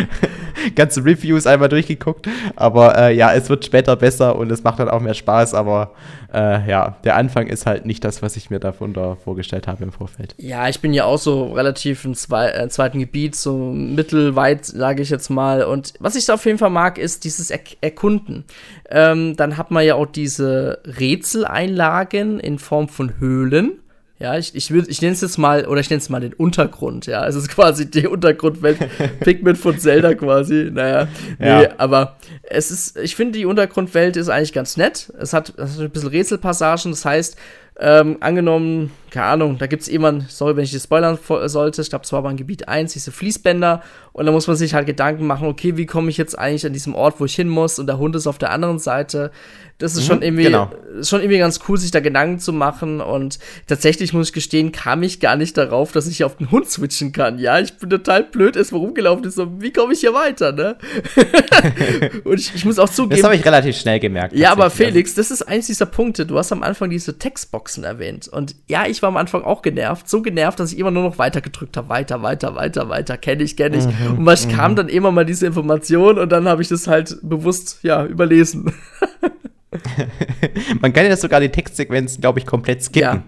[0.74, 2.28] Ganze Reviews einmal durchgeguckt.
[2.54, 5.92] Aber äh, ja, es wird später besser und es macht dann auch mehr Spaß, aber
[6.32, 9.84] äh, ja, der Anfang ist halt nicht das, was ich mir davon da vorgestellt habe
[9.84, 10.34] im Vorfeld.
[10.38, 15.02] Ja, ich bin ja auch so relativ im zwei, äh, zweiten Gebiet, so mittelweit, sage
[15.02, 15.64] ich jetzt mal.
[15.64, 18.44] Und was ich da auf jeden Fall mag, ist dieses er Erkunden.
[18.90, 23.80] Ähm, dann hat man ja auch diese Rätseleinlagen in Form von Höhlen.
[24.18, 27.06] Ja, ich, ich, ich nenne es jetzt mal, oder ich nenne es mal den Untergrund,
[27.06, 27.26] ja.
[27.26, 28.78] Es ist quasi die Untergrundwelt,
[29.20, 30.70] Pigment von Zelda quasi.
[30.72, 31.68] Naja, nee, ja.
[31.76, 35.12] aber es ist, ich finde, die Untergrundwelt ist eigentlich ganz nett.
[35.18, 37.36] Es hat, es hat ein bisschen Rätselpassagen, das heißt,
[37.78, 41.90] ähm, angenommen, keine Ahnung, da gibt es jemanden, sorry, wenn ich das spoilern sollte, ich
[41.90, 45.26] glaube, zwar war ein Gebiet 1, diese Fließbänder, und da muss man sich halt Gedanken
[45.26, 47.86] machen, okay, wie komme ich jetzt eigentlich an diesem Ort, wo ich hin muss, und
[47.86, 49.30] der Hund ist auf der anderen Seite.
[49.78, 50.70] Das ist mhm, schon irgendwie, genau.
[51.02, 55.02] schon irgendwie ganz cool, sich da Gedanken zu machen, und tatsächlich muss ich gestehen, kam
[55.02, 57.38] ich gar nicht darauf, dass ich auf den Hund switchen kann.
[57.38, 60.78] Ja, ich bin total blöd, ist rumgelaufen ist, so, wie komme ich hier weiter, ne?
[62.24, 63.20] und ich, ich, muss auch zugeben.
[63.20, 64.34] Das habe ich relativ schnell gemerkt.
[64.34, 66.24] Ja, aber Felix, das ist eins dieser Punkte.
[66.24, 70.08] Du hast am Anfang diese Textboxen erwähnt, und ja, ich war am Anfang auch genervt,
[70.08, 73.42] so genervt, dass ich immer nur noch weiter gedrückt habe, weiter, weiter, weiter, weiter, kenne
[73.42, 73.84] ich, kenne ich.
[73.84, 74.52] Mhm, und was mhm.
[74.52, 78.72] kam dann immer mal diese Information und dann habe ich das halt bewusst, ja, überlesen.
[80.80, 83.00] Man kann ja sogar die Textsequenzen, glaube ich, komplett skippen.
[83.00, 83.22] Ja.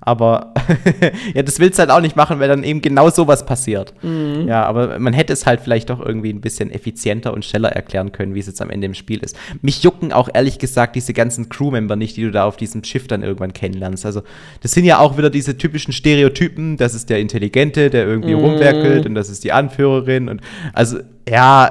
[0.00, 0.54] Aber
[1.34, 3.94] ja, das willst du halt auch nicht machen, weil dann eben genau sowas passiert.
[4.02, 4.46] Mhm.
[4.46, 8.12] Ja, aber man hätte es halt vielleicht doch irgendwie ein bisschen effizienter und schneller erklären
[8.12, 9.36] können, wie es jetzt am Ende im Spiel ist.
[9.62, 13.08] Mich jucken auch ehrlich gesagt diese ganzen Crewmember nicht, die du da auf diesem Schiff
[13.08, 14.06] dann irgendwann kennenlernst.
[14.06, 14.22] Also,
[14.62, 16.76] das sind ja auch wieder diese typischen Stereotypen.
[16.76, 18.40] Das ist der Intelligente, der irgendwie mhm.
[18.40, 20.28] rumwerkelt und das ist die Anführerin.
[20.28, 20.40] Und
[20.72, 21.70] also, ja,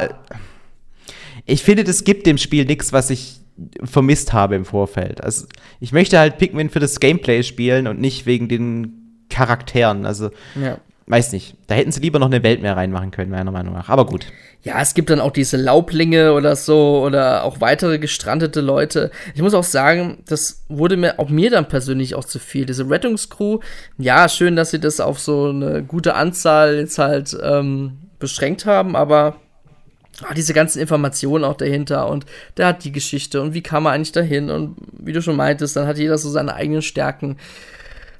[1.45, 3.39] ich finde, das gibt dem Spiel nichts, was ich
[3.83, 5.23] vermisst habe im Vorfeld.
[5.23, 5.45] Also
[5.79, 10.05] ich möchte halt Pikmin für das Gameplay spielen und nicht wegen den Charakteren.
[10.05, 10.77] Also ja.
[11.07, 13.89] weiß nicht, da hätten sie lieber noch eine Welt mehr reinmachen können, meiner Meinung nach.
[13.89, 14.27] Aber gut.
[14.61, 19.09] Ja, es gibt dann auch diese Laublinge oder so oder auch weitere gestrandete Leute.
[19.33, 22.65] Ich muss auch sagen, das wurde mir auch mir dann persönlich auch zu viel.
[22.65, 23.59] Diese Rettungscrew,
[23.97, 28.97] ja, schön, dass sie das auf so eine gute Anzahl jetzt halt ähm, beschränkt haben,
[28.97, 29.37] aber
[30.23, 32.25] ah, diese ganzen Informationen auch dahinter und
[32.57, 35.75] der hat die Geschichte und wie kam er eigentlich dahin und wie du schon meintest,
[35.75, 37.37] dann hat jeder so seine eigenen Stärken.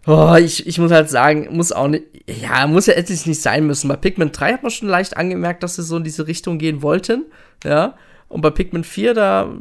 [0.07, 3.67] Oh, ich, ich muss halt sagen, muss auch nicht, ja, muss ja endlich nicht sein
[3.67, 3.87] müssen.
[3.87, 6.81] Bei Pikmin 3 hat man schon leicht angemerkt, dass sie so in diese Richtung gehen
[6.81, 7.25] wollten,
[7.63, 7.95] ja.
[8.27, 9.51] Und bei Pikmin 4, da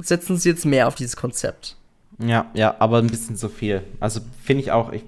[0.00, 1.76] setzen sie jetzt mehr auf dieses Konzept.
[2.18, 3.82] Ja, ja, aber ein bisschen zu viel.
[4.00, 5.04] Also finde ich auch, ich,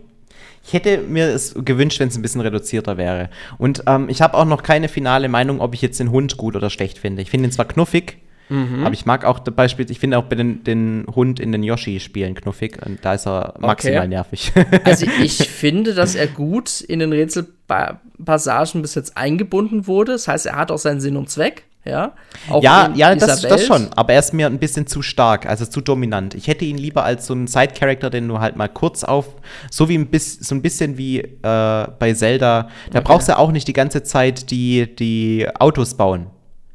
[0.65, 3.31] ich, hätte mir es gewünscht, wenn es ein bisschen reduzierter wäre.
[3.59, 6.57] Und ähm, ich habe auch noch keine finale Meinung, ob ich jetzt den Hund gut
[6.57, 7.23] oder schlecht finde.
[7.23, 8.19] Ich finde ihn zwar knuffig,
[8.53, 8.85] Mhm.
[8.85, 12.35] Aber ich mag auch beispielsweise, ich finde auch bei den, den Hund in den Yoshi-Spielen
[12.35, 14.09] knuffig und da ist er maximal okay.
[14.09, 14.53] nervig.
[14.85, 20.13] also ich finde, dass er gut in den Rätselpassagen bis jetzt eingebunden wurde.
[20.13, 21.65] Das heißt, er hat auch seinen Sinn und Zweck.
[21.85, 22.13] Ja,
[22.49, 25.67] auch ja, ja das, das, schon, aber er ist mir ein bisschen zu stark, also
[25.67, 26.35] zu dominant.
[26.35, 29.27] Ich hätte ihn lieber als so einen Side-Character, den du halt mal kurz auf,
[29.69, 33.01] so wie ein bisschen, so ein bisschen wie äh, bei Zelda, da okay.
[33.05, 36.27] brauchst du auch nicht die ganze Zeit die, die Autos bauen.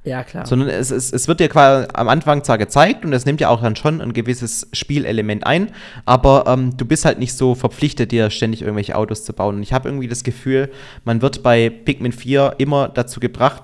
[0.08, 0.46] Ja, klar.
[0.46, 3.50] Sondern es, es, es wird dir quasi am Anfang zwar gezeigt und es nimmt ja
[3.50, 5.70] auch dann schon ein gewisses Spielelement ein,
[6.06, 9.58] aber ähm, du bist halt nicht so verpflichtet, dir ständig irgendwelche Autos zu bauen.
[9.58, 10.72] Und ich habe irgendwie das Gefühl,
[11.04, 13.64] man wird bei Pikmin 4 immer dazu gebracht,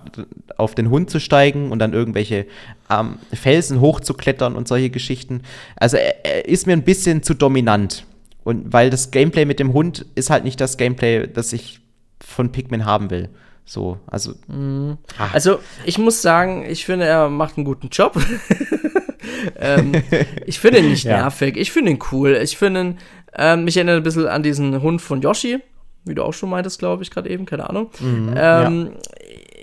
[0.57, 2.45] auf den Hund zu steigen und dann irgendwelche
[2.89, 5.43] ähm, Felsen hochzuklettern und solche Geschichten.
[5.77, 8.05] Also er, er ist mir ein bisschen zu dominant.
[8.43, 11.79] Und weil das Gameplay mit dem Hund ist halt nicht das Gameplay, das ich
[12.19, 13.29] von Pikmin haben will.
[13.65, 14.33] So, also.
[14.47, 14.97] Mhm.
[15.31, 18.15] Also, ich muss sagen, ich finde, er macht einen guten Job.
[19.57, 19.93] ähm,
[20.45, 21.57] ich finde ihn nicht nervig.
[21.57, 22.39] Ich finde ihn cool.
[22.41, 22.97] Ich finde ihn,
[23.35, 25.59] ähm, mich erinnert ein bisschen an diesen Hund von Yoshi,
[26.05, 27.89] wie du auch schon meintest, glaube ich, gerade eben, keine Ahnung.
[27.99, 28.99] Mhm, ähm, ja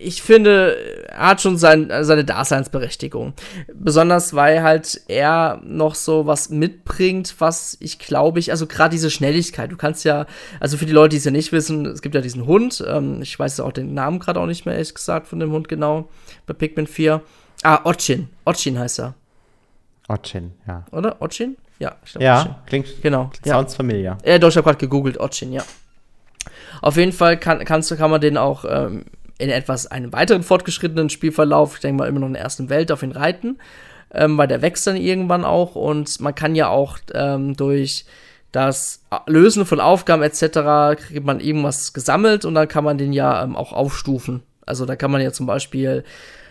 [0.00, 0.76] ich finde,
[1.12, 3.34] hat schon sein, seine Daseinsberechtigung.
[3.74, 9.10] Besonders, weil halt er noch so was mitbringt, was ich glaube ich, also gerade diese
[9.10, 9.72] Schnelligkeit.
[9.72, 10.26] Du kannst ja,
[10.60, 12.84] also für die Leute, die es ja nicht wissen, es gibt ja diesen Hund.
[12.86, 15.68] Ähm, ich weiß auch den Namen gerade auch nicht mehr, ehrlich gesagt, von dem Hund
[15.68, 16.08] genau.
[16.46, 17.20] Bei Pikmin 4.
[17.62, 18.28] Ah, Otchin.
[18.44, 19.14] Otchin heißt er.
[20.08, 20.84] Otchin, ja.
[20.90, 21.20] Oder?
[21.20, 21.56] Otchin?
[21.78, 22.54] Ja, ich glaube, Ja, Otchin.
[22.66, 23.02] klingt.
[23.02, 23.30] Genau.
[23.44, 23.76] Sounds ja.
[23.76, 24.18] familiar.
[24.24, 25.18] Ja, doch, ich habe gerade gegoogelt.
[25.20, 25.62] Otchin, ja.
[26.82, 29.04] Auf jeden Fall kann, kannst, kann man den auch ähm,
[29.40, 32.92] in etwas einem weiteren fortgeschrittenen Spielverlauf, ich denke mal immer noch in der ersten Welt,
[32.92, 33.58] auf ihn reiten,
[34.12, 38.04] ähm, weil der wächst dann irgendwann auch und man kann ja auch ähm, durch
[38.52, 41.00] das Lösen von Aufgaben etc.
[41.00, 44.42] kriegt man irgendwas gesammelt und dann kann man den ja ähm, auch aufstufen.
[44.66, 46.04] Also da kann man ja zum Beispiel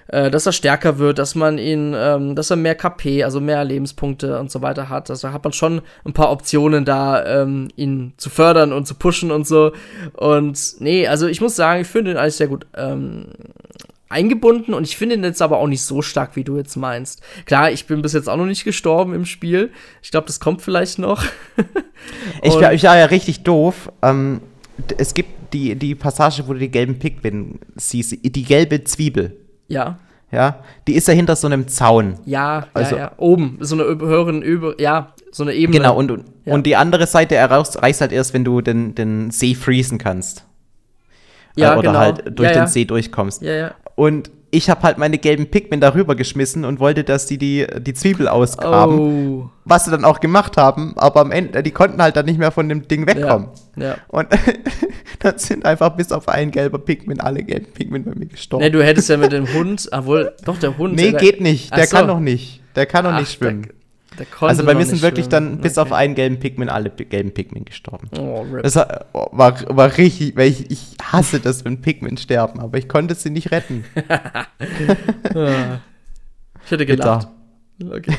[0.09, 3.63] äh, dass er stärker wird, dass man ihn, ähm, dass er mehr KP, also mehr
[3.63, 5.09] Lebenspunkte und so weiter hat.
[5.09, 9.31] Also hat man schon ein paar Optionen da, ähm, ihn zu fördern und zu pushen
[9.31, 9.71] und so.
[10.13, 13.27] Und nee, also ich muss sagen, ich finde ihn alles sehr gut ähm,
[14.09, 17.21] eingebunden und ich finde ihn jetzt aber auch nicht so stark, wie du jetzt meinst.
[17.45, 19.71] Klar, ich bin bis jetzt auch noch nicht gestorben im Spiel.
[20.01, 21.23] Ich glaube, das kommt vielleicht noch.
[22.41, 23.91] ich, war, ich war ja richtig doof.
[24.01, 24.41] Ähm,
[24.97, 29.35] es gibt die, die Passage, wo du die gelben Pikmin siehst, die gelbe Zwiebel.
[29.69, 29.97] Ja.
[30.31, 32.19] Ja, die ist ja hinter so einem Zaun.
[32.25, 33.11] Ja, also, ja, ja.
[33.17, 35.79] oben, so eine höheren, über, ja, so eine Ebene.
[35.79, 36.53] Genau, und, ja.
[36.53, 40.45] und die andere Seite erreichst halt erst, wenn du den, den See freezen kannst.
[41.55, 41.99] Ja, äh, oder genau.
[41.99, 43.41] halt durch den See durchkommst.
[43.41, 43.71] Ja, ja.
[43.95, 47.93] Und ich habe halt meine gelben Pikmin darüber geschmissen und wollte, dass die die, die
[47.93, 48.99] Zwiebel ausgraben.
[48.99, 49.49] Oh.
[49.65, 52.51] Was sie dann auch gemacht haben, aber am Ende, die konnten halt dann nicht mehr
[52.51, 53.49] von dem Ding wegkommen.
[53.75, 53.83] Ja.
[53.83, 53.97] ja.
[54.07, 54.27] Und
[55.19, 58.63] dann sind einfach bis auf einen gelber Pikmin alle gelben Pikmin bei mir gestorben.
[58.63, 60.95] Nee, du hättest ja mit dem Hund, obwohl, doch, der Hund.
[60.95, 61.75] Nee, geht nicht.
[61.75, 61.97] Der so.
[61.97, 62.61] kann doch nicht.
[62.75, 63.63] Der kann doch nicht schwimmen.
[63.63, 63.73] Der,
[64.41, 65.51] also bei mir sind wirklich schwimmen.
[65.53, 65.87] dann bis okay.
[65.87, 68.09] auf einen gelben Pikmin alle gelben Pikmin gestorben.
[68.17, 68.63] Oh, rip.
[68.63, 73.15] Das war, war, richtig, weil ich, ich hasse das, wenn Pikmin sterben, aber ich konnte
[73.15, 73.85] sie nicht retten.
[76.65, 77.27] ich hätte gedacht.
[77.81, 78.13] Okay.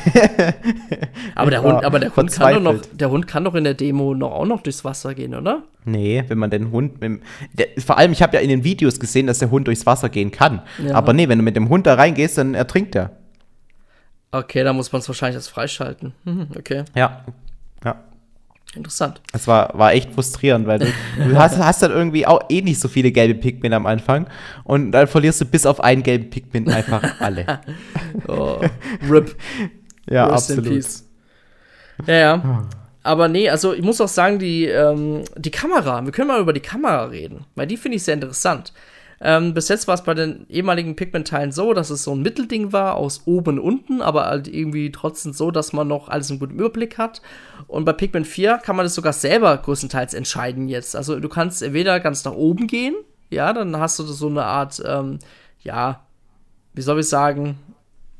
[1.34, 3.74] aber der Hund, aber der Hund kann doch noch, der Hund kann doch in der
[3.74, 5.64] Demo noch auch noch durchs Wasser gehen, oder?
[5.84, 7.20] Nee, wenn man den Hund mit,
[7.52, 10.08] der, vor allem ich habe ja in den Videos gesehen, dass der Hund durchs Wasser
[10.08, 10.62] gehen kann.
[10.82, 10.94] Ja.
[10.94, 13.19] Aber nee, wenn du mit dem Hund da reingehst, dann ertrinkt er.
[14.32, 16.12] Okay, da muss man es wahrscheinlich erst freischalten.
[16.56, 16.84] Okay.
[16.94, 17.24] Ja.
[17.84, 17.96] Ja.
[18.76, 19.20] Interessant.
[19.32, 22.78] Es war, war echt frustrierend, weil du, du hast, hast, dann irgendwie auch eh nicht
[22.78, 24.28] so viele gelbe Pikmin am Anfang
[24.62, 27.60] und dann verlierst du bis auf einen gelben Pikmin einfach alle.
[28.28, 28.60] oh,
[29.08, 29.36] RIP.
[30.08, 30.84] ja, Rest absolut.
[32.06, 32.68] Ja, ja.
[33.02, 36.52] Aber nee, also ich muss auch sagen, die, ähm, die Kamera, wir können mal über
[36.52, 38.72] die Kamera reden, weil die finde ich sehr interessant.
[39.22, 42.72] Ähm, bis jetzt war es bei den ehemaligen Pikmin-Teilen so, dass es so ein Mittelding
[42.72, 46.38] war aus oben und unten, aber halt irgendwie trotzdem so, dass man noch alles im
[46.38, 47.20] guten Überblick hat.
[47.66, 50.96] Und bei Pikmin 4 kann man das sogar selber größtenteils entscheiden jetzt.
[50.96, 52.94] Also du kannst entweder ganz nach oben gehen,
[53.28, 55.18] ja, dann hast du so eine Art, ähm,
[55.62, 56.00] ja,
[56.72, 57.58] wie soll ich sagen,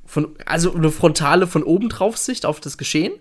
[0.05, 3.15] von, also eine frontale von oben drauf Sicht auf das Geschehen.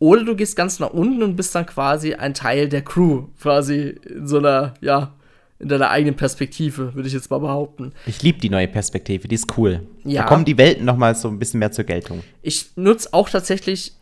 [0.00, 4.00] Oder du gehst ganz nach unten und bist dann quasi ein Teil der Crew, quasi
[4.04, 5.12] in so einer, ja,
[5.62, 7.92] in deiner eigenen Perspektive, würde ich jetzt mal behaupten.
[8.06, 9.86] Ich liebe die neue Perspektive, die ist cool.
[10.04, 10.22] Ja.
[10.22, 12.22] Da kommen die Welten noch mal so ein bisschen mehr zur Geltung.
[12.42, 13.92] Ich nutze auch tatsächlich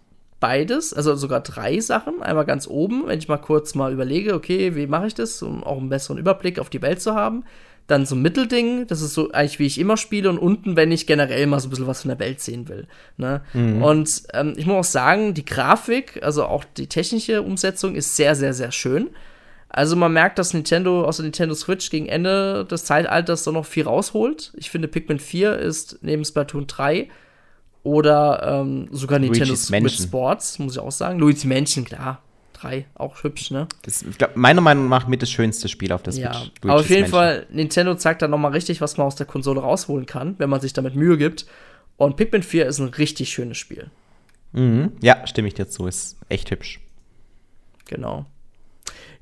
[0.40, 2.22] beides, also sogar drei Sachen.
[2.22, 5.62] Einmal ganz oben, wenn ich mal kurz mal überlege, okay, wie mache ich das, um
[5.62, 7.44] auch einen besseren Überblick auf die Welt zu haben.
[7.86, 10.30] Dann so ein Mittelding, das ist so eigentlich, wie ich immer spiele.
[10.30, 12.86] Und unten, wenn ich generell mal so ein bisschen was von der Welt sehen will.
[13.18, 13.42] Ne?
[13.52, 13.82] Mhm.
[13.82, 18.34] Und ähm, ich muss auch sagen, die Grafik, also auch die technische Umsetzung, ist sehr,
[18.34, 19.10] sehr, sehr schön.
[19.72, 23.64] Also man merkt, dass Nintendo aus der Nintendo Switch gegen Ende des Zeitalters da noch
[23.64, 24.52] viel rausholt.
[24.56, 27.08] Ich finde, Pikmin 4 ist neben Splatoon 3
[27.84, 30.06] oder ähm, sogar Nintendo Luigi's Switch Mansion.
[30.08, 31.20] Sports, muss ich auch sagen.
[31.20, 32.20] Luigi Mansion, klar.
[32.54, 33.68] 3, auch hübsch, ne?
[33.82, 36.24] Das ist glaub, meiner Meinung nach mit das schönste Spiel auf der Switch.
[36.24, 37.20] Ja, Luigi's aber auf jeden Mansion.
[37.20, 40.50] Fall, Nintendo zeigt da noch mal richtig, was man aus der Konsole rausholen kann, wenn
[40.50, 41.46] man sich damit Mühe gibt.
[41.96, 43.90] Und Pikmin 4 ist ein richtig schönes Spiel.
[44.52, 44.92] Mhm.
[45.00, 45.86] Ja, stimme ich dir zu.
[45.86, 46.80] Ist echt hübsch.
[47.86, 48.26] Genau.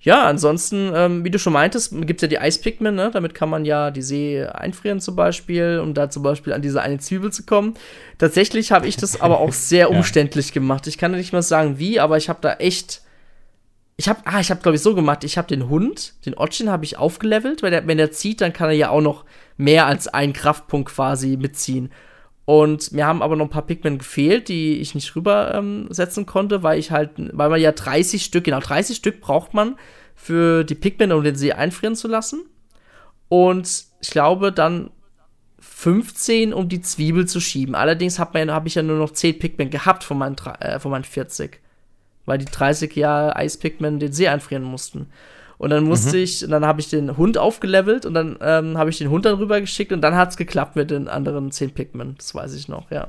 [0.09, 3.11] Ja, ansonsten, ähm, wie du schon meintest, gibt es ja die Eispigmen, ne?
[3.12, 6.81] Damit kann man ja die See einfrieren zum Beispiel, um da zum Beispiel an diese
[6.81, 7.75] eine Zwiebel zu kommen.
[8.16, 10.87] Tatsächlich habe ich das aber auch sehr umständlich gemacht.
[10.87, 13.03] Ich kann nicht mal sagen, wie, aber ich habe da echt.
[13.99, 15.25] Ich habe, ah, ich habe glaube ich so gemacht.
[15.25, 18.55] Ich habe den Hund, den Otchin, habe ich aufgelevelt, weil der, wenn er zieht, dann
[18.55, 19.27] kann er ja auch noch
[19.59, 21.92] mehr als einen Kraftpunkt quasi mitziehen.
[22.47, 26.62] Und mir haben aber noch ein paar Pigment gefehlt, die ich nicht rübersetzen ähm, konnte,
[26.62, 29.77] weil ich halt, weil man ja 30 Stück, genau 30 Stück braucht man
[30.19, 32.45] für die Pigment, um den See einfrieren zu lassen.
[33.29, 34.91] Und ich glaube dann
[35.61, 37.75] 15, um die Zwiebel zu schieben.
[37.75, 41.05] Allerdings habe hab ich ja nur noch 10 Pigment gehabt von meinen, äh, von meinen
[41.05, 41.61] 40.
[42.27, 45.07] Weil die 30 Jahre Eispigment den See einfrieren mussten.
[45.57, 46.23] Und dann musste mhm.
[46.23, 49.37] ich, dann habe ich den Hund aufgelevelt und dann ähm, habe ich den Hund dann
[49.37, 52.17] rübergeschickt und dann hat es geklappt mit den anderen 10 Pikmin.
[52.19, 53.09] Das weiß ich noch, ja.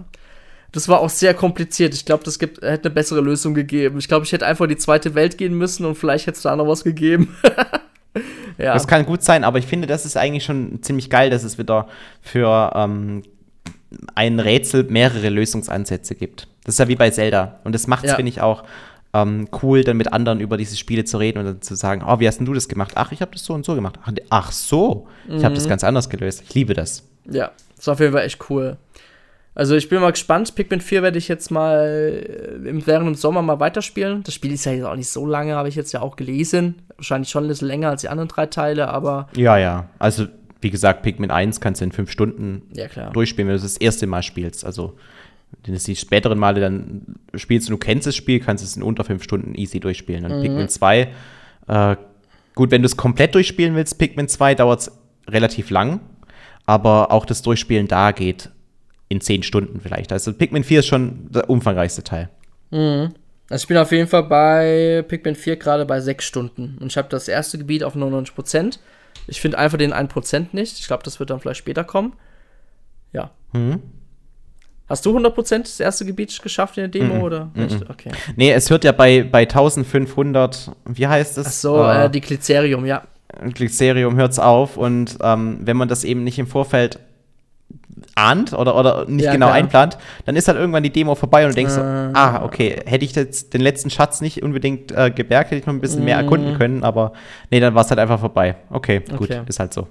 [0.71, 1.93] Das war auch sehr kompliziert.
[1.93, 3.97] Ich glaube, das gibt, hätte eine bessere Lösung gegeben.
[3.97, 6.43] Ich glaube, ich hätte einfach in die zweite Welt gehen müssen und vielleicht hätte es
[6.43, 7.36] da noch was gegeben.
[8.58, 8.73] ja.
[8.73, 11.58] Das kann gut sein, aber ich finde, das ist eigentlich schon ziemlich geil, dass es
[11.58, 11.88] wieder
[12.21, 13.23] für ähm,
[14.15, 16.47] ein Rätsel mehrere Lösungsansätze gibt.
[16.63, 17.60] Das ist ja wie bei Zelda.
[17.63, 18.15] Und das macht es, ja.
[18.15, 18.63] finde ich, auch
[19.13, 22.19] ähm, cool, dann mit anderen über diese Spiele zu reden und dann zu sagen, oh,
[22.19, 22.91] wie hast denn du das gemacht?
[22.95, 23.97] Ach, ich habe das so und so gemacht.
[24.03, 25.38] Ach, ach so, mhm.
[25.38, 26.43] ich habe das ganz anders gelöst.
[26.47, 27.03] Ich liebe das.
[27.25, 28.77] Ja, das war auf jeden Fall echt cool.
[29.60, 30.56] Also ich bin mal gespannt.
[30.56, 34.24] Pikmin 4 werde ich jetzt mal äh, während dem Sommer mal weiterspielen.
[34.24, 36.76] Das Spiel ist ja jetzt auch nicht so lange, habe ich jetzt ja auch gelesen.
[36.95, 39.28] Wahrscheinlich schon ein bisschen länger als die anderen drei Teile, aber.
[39.36, 39.89] Ja, ja.
[40.00, 40.28] Also,
[40.62, 43.82] wie gesagt, Pikmin 1 kannst du in fünf Stunden ja, durchspielen, wenn du das, das
[43.82, 44.63] erste Mal spielst.
[44.63, 44.95] Also
[45.65, 48.78] wenn du die späteren Male dann spielst und du kennst das Spiel, kannst du es
[48.78, 50.24] in unter fünf Stunden easy durchspielen.
[50.24, 50.41] Und mhm.
[50.41, 51.10] Pikmin 2,
[51.67, 51.95] äh,
[52.56, 54.91] gut, wenn du es komplett durchspielen willst, Pikmin 2 dauert es
[55.28, 56.00] relativ lang,
[56.65, 58.52] aber auch das Durchspielen da geht
[59.10, 60.12] in zehn Stunden vielleicht.
[60.12, 62.30] Also Pikmin 4 ist schon der umfangreichste Teil.
[62.72, 63.13] Mhm.
[63.50, 66.78] Also ich bin auf jeden Fall bei Pikmin 4 gerade bei sechs Stunden.
[66.80, 68.78] Und ich habe das erste Gebiet auf 99%.
[69.28, 70.80] Ich finde einfach den 1% nicht.
[70.80, 72.13] Ich glaube, das wird dann vielleicht später kommen.
[73.12, 73.32] Ja.
[73.54, 73.82] Mhm.
[74.88, 77.22] Hast du 100% das erste Gebiet geschafft in der Demo -mm.
[77.22, 77.80] oder nicht?
[77.80, 78.12] Mm okay.
[78.36, 81.45] Nee, es hört ja bei, bei 1500, wie heißt es?
[81.45, 83.04] Ach so, äh, äh, die Glycerium, ja.
[83.54, 87.00] Glycerium hört es auf und ähm, wenn man das eben nicht im Vorfeld
[88.19, 89.58] ahnt oder, oder nicht ja, genau klar.
[89.58, 92.82] einplant, dann ist halt irgendwann die Demo vorbei und du denkst äh, so, ah, okay,
[92.86, 96.03] hätte ich jetzt den letzten Schatz nicht unbedingt äh, gebergt, hätte ich noch ein bisschen
[96.03, 97.13] mehr erkunden können, aber
[97.49, 98.55] nee, dann war es halt einfach vorbei.
[98.69, 99.41] Okay, gut, okay.
[99.47, 99.88] ist halt so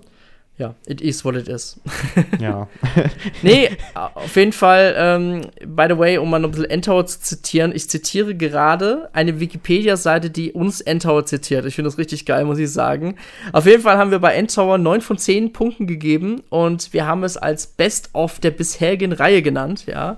[0.59, 1.81] ja, it is what it is.
[2.41, 2.67] ja.
[3.43, 7.71] nee, auf jeden Fall, ähm, by the way, um mal ein bisschen Endtower zu zitieren,
[7.73, 11.65] ich zitiere gerade eine Wikipedia-Seite, die uns Endtower zitiert.
[11.65, 13.17] Ich finde das richtig geil, muss ich sagen.
[13.53, 17.23] Auf jeden Fall haben wir bei Endtower 9 von 10 Punkten gegeben und wir haben
[17.23, 20.17] es als Best of der bisherigen Reihe genannt, ja.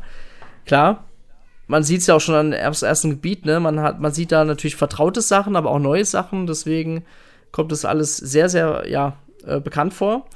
[0.65, 1.05] Klar.
[1.67, 3.61] Man sieht es ja auch schon an dem ersten Gebiet, ne?
[3.61, 7.05] Man, hat, man sieht da natürlich vertraute Sachen, aber auch neue Sachen, deswegen
[7.53, 9.17] kommt das alles sehr, sehr, ja,
[9.47, 10.27] äh, bekannt vor.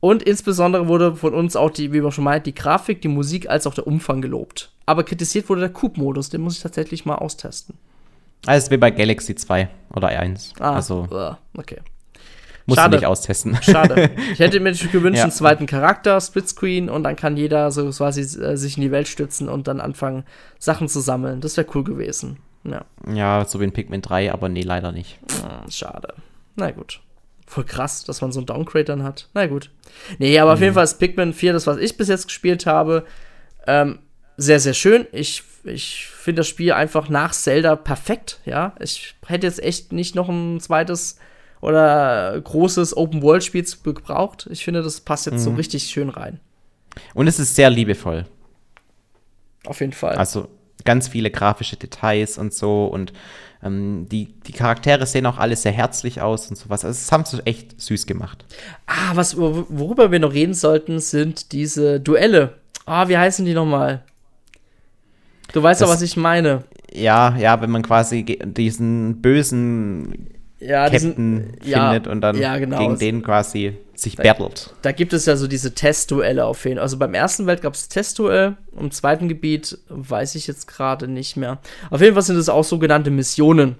[0.00, 3.50] Und insbesondere wurde von uns auch die, wie wir schon meinten, die Grafik, die Musik
[3.50, 4.70] als auch der Umfang gelobt.
[4.86, 7.76] Aber kritisiert wurde der Coop-Modus, den muss ich tatsächlich mal austesten.
[8.46, 10.54] Also wie bei Galaxy 2 oder 1.
[10.60, 11.08] Ah, also,
[11.56, 11.78] okay.
[12.66, 12.96] Muss Schade.
[12.96, 13.56] nicht austesten.
[13.62, 14.10] Schade.
[14.32, 15.24] Ich hätte mir gewünscht, ja.
[15.24, 19.08] einen zweiten Charakter, Splitscreen, und dann kann jeder so quasi äh, sich in die Welt
[19.08, 20.24] stützen und dann anfangen,
[20.58, 21.40] Sachen zu sammeln.
[21.40, 22.36] Das wäre cool gewesen.
[22.64, 22.84] Ja.
[23.10, 25.18] ja, so wie in Pikmin 3, aber nee, leider nicht.
[25.40, 26.12] Hm, schade.
[26.56, 27.00] Na gut.
[27.48, 29.30] Voll krass, dass man so einen Downgrade dann hat.
[29.32, 29.70] Na gut.
[30.18, 30.54] Nee, aber mhm.
[30.54, 33.06] auf jeden Fall ist Pikmin 4 das, was ich bis jetzt gespielt habe.
[33.66, 34.00] Ähm,
[34.36, 35.06] sehr, sehr schön.
[35.12, 38.74] Ich, ich finde das Spiel einfach nach Zelda perfekt, ja.
[38.80, 41.16] Ich hätte jetzt echt nicht noch ein zweites
[41.62, 44.46] oder großes Open-World-Spiel gebraucht.
[44.50, 45.38] Ich finde, das passt jetzt mhm.
[45.38, 46.40] so richtig schön rein.
[47.14, 48.26] Und es ist sehr liebevoll.
[49.64, 50.16] Auf jeden Fall.
[50.16, 50.48] Also
[50.84, 53.14] ganz viele grafische Details und so und
[53.62, 56.84] ähm, die, die Charaktere sehen auch alle sehr herzlich aus und sowas.
[56.84, 58.44] Also, das haben sie echt süß gemacht.
[58.86, 62.54] Ah, was, worüber wir noch reden sollten, sind diese Duelle.
[62.86, 64.02] Ah, wie heißen die nochmal?
[65.52, 66.64] Du weißt doch, was ich meine.
[66.92, 72.58] Ja, ja, wenn man quasi diesen bösen ja, Captain diesen, ja, findet und dann ja,
[72.58, 72.78] genau.
[72.78, 74.74] gegen den quasi sich da, battlet.
[74.82, 76.82] Da gibt es ja so diese Testduelle auf jeden Fall.
[76.82, 81.36] Also beim ersten Welt gab es Testduell, im zweiten Gebiet weiß ich jetzt gerade nicht
[81.36, 81.58] mehr.
[81.90, 83.76] Auf jeden Fall sind es auch sogenannte Missionen.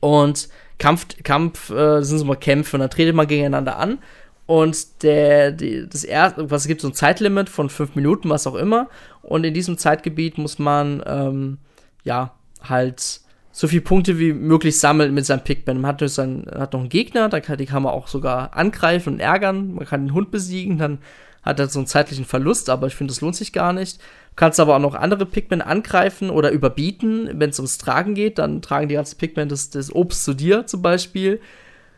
[0.00, 3.98] Und Kampf, Kampf äh, sind so mal Kämpfe und dann tretet man gegeneinander an.
[4.46, 8.54] Und der, die, das erste, was gibt so ein Zeitlimit von fünf Minuten, was auch
[8.54, 8.88] immer.
[9.22, 11.58] Und in diesem Zeitgebiet muss man ähm,
[12.02, 13.20] ja halt
[13.56, 15.80] so viele Punkte wie möglich sammeln mit seinem Pikmin.
[15.80, 19.14] Man hat, sein, hat noch einen Gegner, da kann, die kann man auch sogar angreifen
[19.14, 19.74] und ärgern.
[19.74, 20.98] Man kann den Hund besiegen, dann
[21.44, 23.98] hat er so einen zeitlichen Verlust, aber ich finde, das lohnt sich gar nicht.
[23.98, 27.30] Du kannst aber auch noch andere Pikmin angreifen oder überbieten.
[27.34, 30.66] Wenn es ums Tragen geht, dann tragen die ganzen Pikmin das, das Obst zu dir
[30.66, 31.40] zum Beispiel.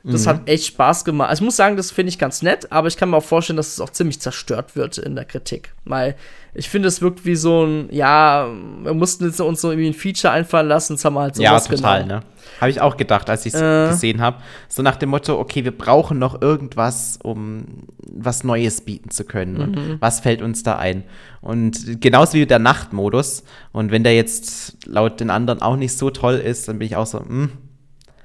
[0.08, 0.30] Das mhm.
[0.30, 1.30] hat echt Spaß gemacht.
[1.30, 3.56] Also ich muss sagen, das finde ich ganz nett, aber ich kann mir auch vorstellen,
[3.56, 5.74] dass es auch ziemlich zerstört wird in der Kritik.
[5.84, 6.14] Weil
[6.54, 8.48] ich finde, es wirkt wie so ein, ja,
[8.82, 11.58] wir mussten uns so irgendwie ein Feature einfallen lassen, das haben wir halt so Ja,
[11.58, 12.22] total, genommen.
[12.22, 12.26] ne?
[12.60, 13.88] Habe ich auch gedacht, als ich es äh.
[13.88, 14.38] gesehen habe.
[14.68, 17.64] So nach dem Motto, okay, wir brauchen noch irgendwas, um
[17.98, 19.54] was Neues bieten zu können.
[19.54, 19.62] Mhm.
[19.62, 21.02] Und was fällt uns da ein?
[21.40, 23.42] Und genauso wie der Nachtmodus.
[23.72, 26.96] Und wenn der jetzt laut den anderen auch nicht so toll ist, dann bin ich
[26.96, 27.52] auch so, mh, hm,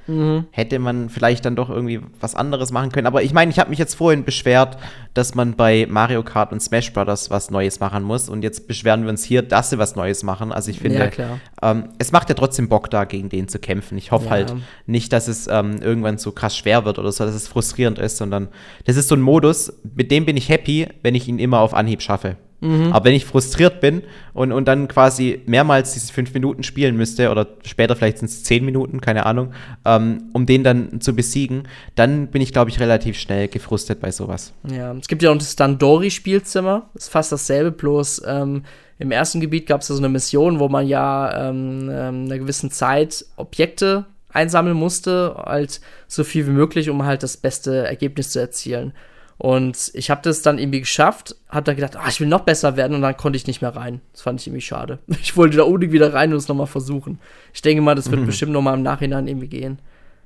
[0.07, 0.45] Mhm.
[0.51, 3.07] Hätte man vielleicht dann doch irgendwie was anderes machen können.
[3.07, 4.77] Aber ich meine, ich habe mich jetzt vorhin beschwert,
[5.13, 7.29] dass man bei Mario Kart und Smash Bros.
[7.29, 8.29] was Neues machen muss.
[8.29, 10.51] Und jetzt beschweren wir uns hier, dass sie was Neues machen.
[10.51, 13.97] Also ich finde, ja, ähm, es macht ja trotzdem Bock, da gegen den zu kämpfen.
[13.97, 14.31] Ich hoffe ja.
[14.31, 17.99] halt nicht, dass es ähm, irgendwann so krass schwer wird oder so, dass es frustrierend
[17.99, 18.49] ist, sondern
[18.85, 21.73] das ist so ein Modus, mit dem bin ich happy, wenn ich ihn immer auf
[21.73, 22.37] Anhieb schaffe.
[22.61, 22.93] Mhm.
[22.93, 24.03] Aber wenn ich frustriert bin
[24.33, 28.43] und, und dann quasi mehrmals diese fünf Minuten spielen müsste, oder später vielleicht sind es
[28.43, 29.53] zehn Minuten, keine Ahnung,
[29.83, 31.63] ähm, um den dann zu besiegen,
[31.95, 34.53] dann bin ich, glaube ich, relativ schnell gefrustet bei sowas.
[34.71, 38.63] Ja, es gibt ja auch das Dandori-Spielzimmer, ist fast dasselbe, bloß ähm,
[38.99, 42.37] im ersten Gebiet gab es ja so eine Mission, wo man ja ähm, ähm, einer
[42.37, 48.29] gewissen Zeit Objekte einsammeln musste, halt so viel wie möglich, um halt das beste Ergebnis
[48.29, 48.93] zu erzielen.
[49.37, 52.77] Und ich habe das dann irgendwie geschafft, hat dann gedacht, ah, ich will noch besser
[52.77, 54.01] werden und dann konnte ich nicht mehr rein.
[54.11, 54.99] Das fand ich irgendwie schade.
[55.21, 57.19] Ich wollte da unbedingt wieder rein und es nochmal versuchen.
[57.53, 58.27] Ich denke mal, das wird mhm.
[58.27, 59.79] bestimmt nochmal im Nachhinein irgendwie gehen.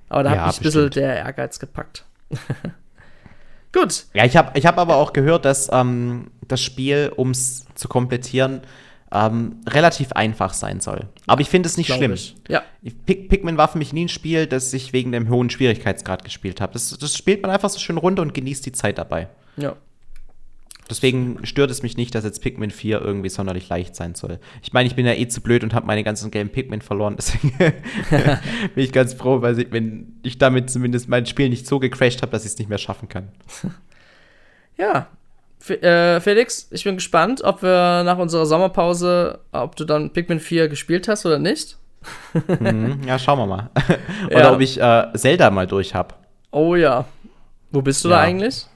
[0.09, 2.05] Aber da ja, hat mich ein bisschen der Ehrgeiz gepackt.
[3.71, 4.05] Gut.
[4.13, 7.87] Ja, ich habe ich hab aber auch gehört, dass ähm, das Spiel, um es zu
[7.87, 8.61] komplettieren,
[9.11, 11.07] ähm, relativ einfach sein soll.
[11.27, 12.13] Aber ich finde es nicht schlimm.
[12.13, 12.35] Ich.
[12.47, 12.63] Ja.
[13.05, 16.59] Pik Pikmin war für mich nie ein Spiel, das ich wegen dem hohen Schwierigkeitsgrad gespielt
[16.61, 16.73] habe.
[16.73, 19.27] Das, das spielt man einfach so schön runter und genießt die Zeit dabei.
[19.57, 19.75] Ja.
[20.89, 24.39] Deswegen stört es mich nicht, dass jetzt Pikmin 4 irgendwie sonderlich leicht sein soll.
[24.61, 27.15] Ich meine, ich bin ja eh zu blöd und habe meine ganzen gelben Pikmin verloren.
[27.17, 31.79] Deswegen bin ich ganz froh, weil ich, wenn ich damit zumindest mein Spiel nicht so
[31.79, 33.29] gecrashed habe, dass ich es nicht mehr schaffen kann.
[34.77, 35.07] Ja,
[35.65, 41.07] Felix, ich bin gespannt, ob wir nach unserer Sommerpause, ob du dann Pikmin 4 gespielt
[41.07, 41.77] hast oder nicht.
[42.59, 43.69] mhm, ja, schauen wir mal.
[44.27, 44.53] oder ja.
[44.53, 46.13] ob ich äh, Zelda mal durch habe.
[46.51, 47.05] Oh ja.
[47.71, 48.17] Wo bist du ja.
[48.17, 48.67] da eigentlich?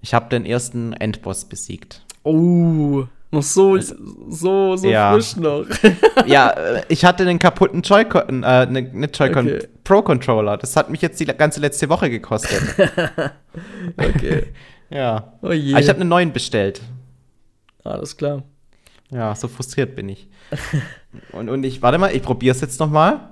[0.00, 2.02] Ich habe den ersten Endboss besiegt.
[2.24, 3.94] Oh, noch so, das,
[4.28, 5.12] so, so ja.
[5.12, 5.64] frisch noch.
[6.26, 9.68] ja, äh, ich hatte einen kaputten Joy-Con, äh, ne, nicht Joy-Con, okay.
[9.82, 10.56] Pro-Controller.
[10.56, 12.62] Das hat mich jetzt die ganze letzte Woche gekostet.
[13.96, 14.48] okay.
[14.90, 15.34] Ja.
[15.42, 15.72] Oh je.
[15.72, 16.80] Aber ich habe einen neuen bestellt.
[17.82, 18.42] Alles klar.
[19.10, 20.28] Ja, so frustriert bin ich.
[21.32, 23.30] und, und ich, warte mal, ich probiere es jetzt noch mal.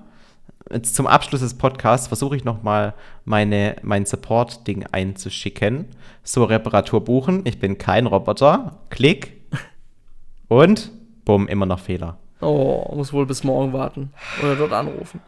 [0.71, 2.95] Jetzt zum Abschluss des Podcasts versuche ich noch mal
[3.25, 5.87] meine, mein Support-Ding einzuschicken.
[6.23, 7.43] So, Reparatur buchen.
[7.45, 8.79] Ich bin kein Roboter.
[8.91, 9.41] Klick.
[10.49, 10.91] Und,
[11.25, 12.19] bumm, immer noch Fehler.
[12.41, 14.13] Oh, muss wohl bis morgen warten.
[14.43, 15.21] Oder dort anrufen.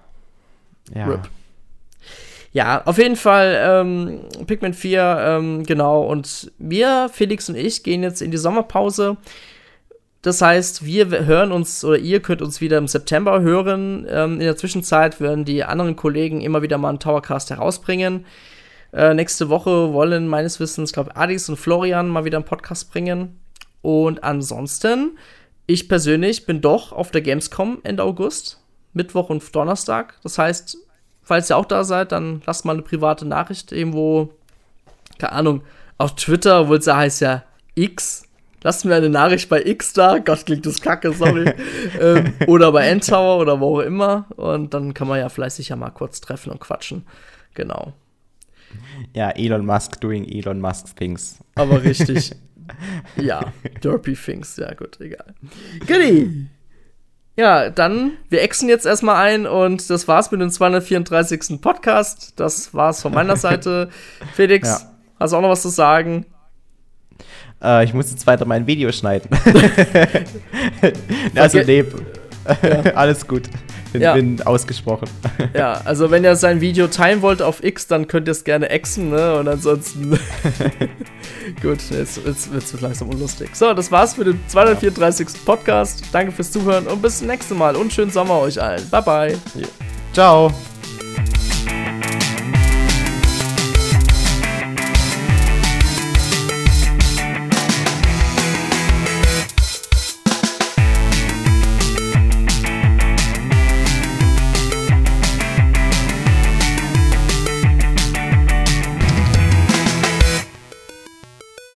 [0.94, 1.06] Ja.
[1.06, 1.28] RIP.
[2.54, 6.04] Ja, auf jeden Fall ähm, Pikmin 4, ähm, genau.
[6.04, 9.16] Und wir, Felix und ich, gehen jetzt in die Sommerpause.
[10.22, 14.06] Das heißt, wir hören uns oder ihr könnt uns wieder im September hören.
[14.08, 18.24] Ähm, in der Zwischenzeit werden die anderen Kollegen immer wieder mal einen Towercast herausbringen.
[18.92, 23.40] Äh, nächste Woche wollen meines Wissens, glaube Adis und Florian mal wieder einen Podcast bringen.
[23.82, 25.18] Und ansonsten,
[25.66, 30.20] ich persönlich bin doch auf der Gamescom Ende August, Mittwoch und Donnerstag.
[30.22, 30.83] Das heißt,
[31.24, 34.32] falls ihr auch da seid, dann lasst mal eine private Nachricht irgendwo,
[35.18, 35.62] keine Ahnung,
[35.98, 37.44] auf Twitter, obwohl es ja heißt ja
[37.74, 38.28] X.
[38.62, 40.18] lasst mir eine Nachricht bei X da.
[40.18, 41.52] Gott, klingt das kacke, sorry.
[42.00, 44.26] ähm, oder bei Endtower oder wo auch immer.
[44.36, 47.04] Und dann kann man ja sich ja mal kurz treffen und quatschen.
[47.54, 47.92] Genau.
[49.14, 51.38] Ja, Elon Musk doing Elon Musk things.
[51.54, 52.32] Aber richtig.
[53.16, 53.52] ja,
[53.82, 54.56] Derpy things.
[54.56, 55.34] Ja, gut, egal.
[55.86, 56.48] Goodie.
[57.36, 61.60] Ja, dann, wir exen jetzt erstmal ein und das war's mit dem 234.
[61.60, 62.34] Podcast.
[62.36, 63.88] Das war's von meiner Seite.
[64.34, 64.90] Felix, ja.
[65.18, 66.26] hast du auch noch was zu sagen?
[67.60, 69.30] Äh, ich muss jetzt weiter mein Video schneiden.
[71.34, 71.84] also, nee,
[72.62, 72.94] ja.
[72.94, 73.48] alles gut.
[73.94, 74.14] Bin, ja.
[74.14, 75.08] bin, ausgesprochen.
[75.54, 78.70] Ja, also wenn ihr sein Video teilen wollt auf X, dann könnt ihr es gerne
[78.70, 79.36] exen, ne?
[79.38, 80.18] Und ansonsten.
[81.62, 83.50] Gut, jetzt, jetzt wird es langsam unlustig.
[83.54, 85.28] So, das war's für den 234.
[85.44, 86.02] Podcast.
[86.10, 88.82] Danke fürs Zuhören und bis zum nächsten Mal und schönen Sommer euch allen.
[88.90, 89.32] Bye, bye.
[89.54, 89.68] Ja.
[90.12, 90.52] Ciao.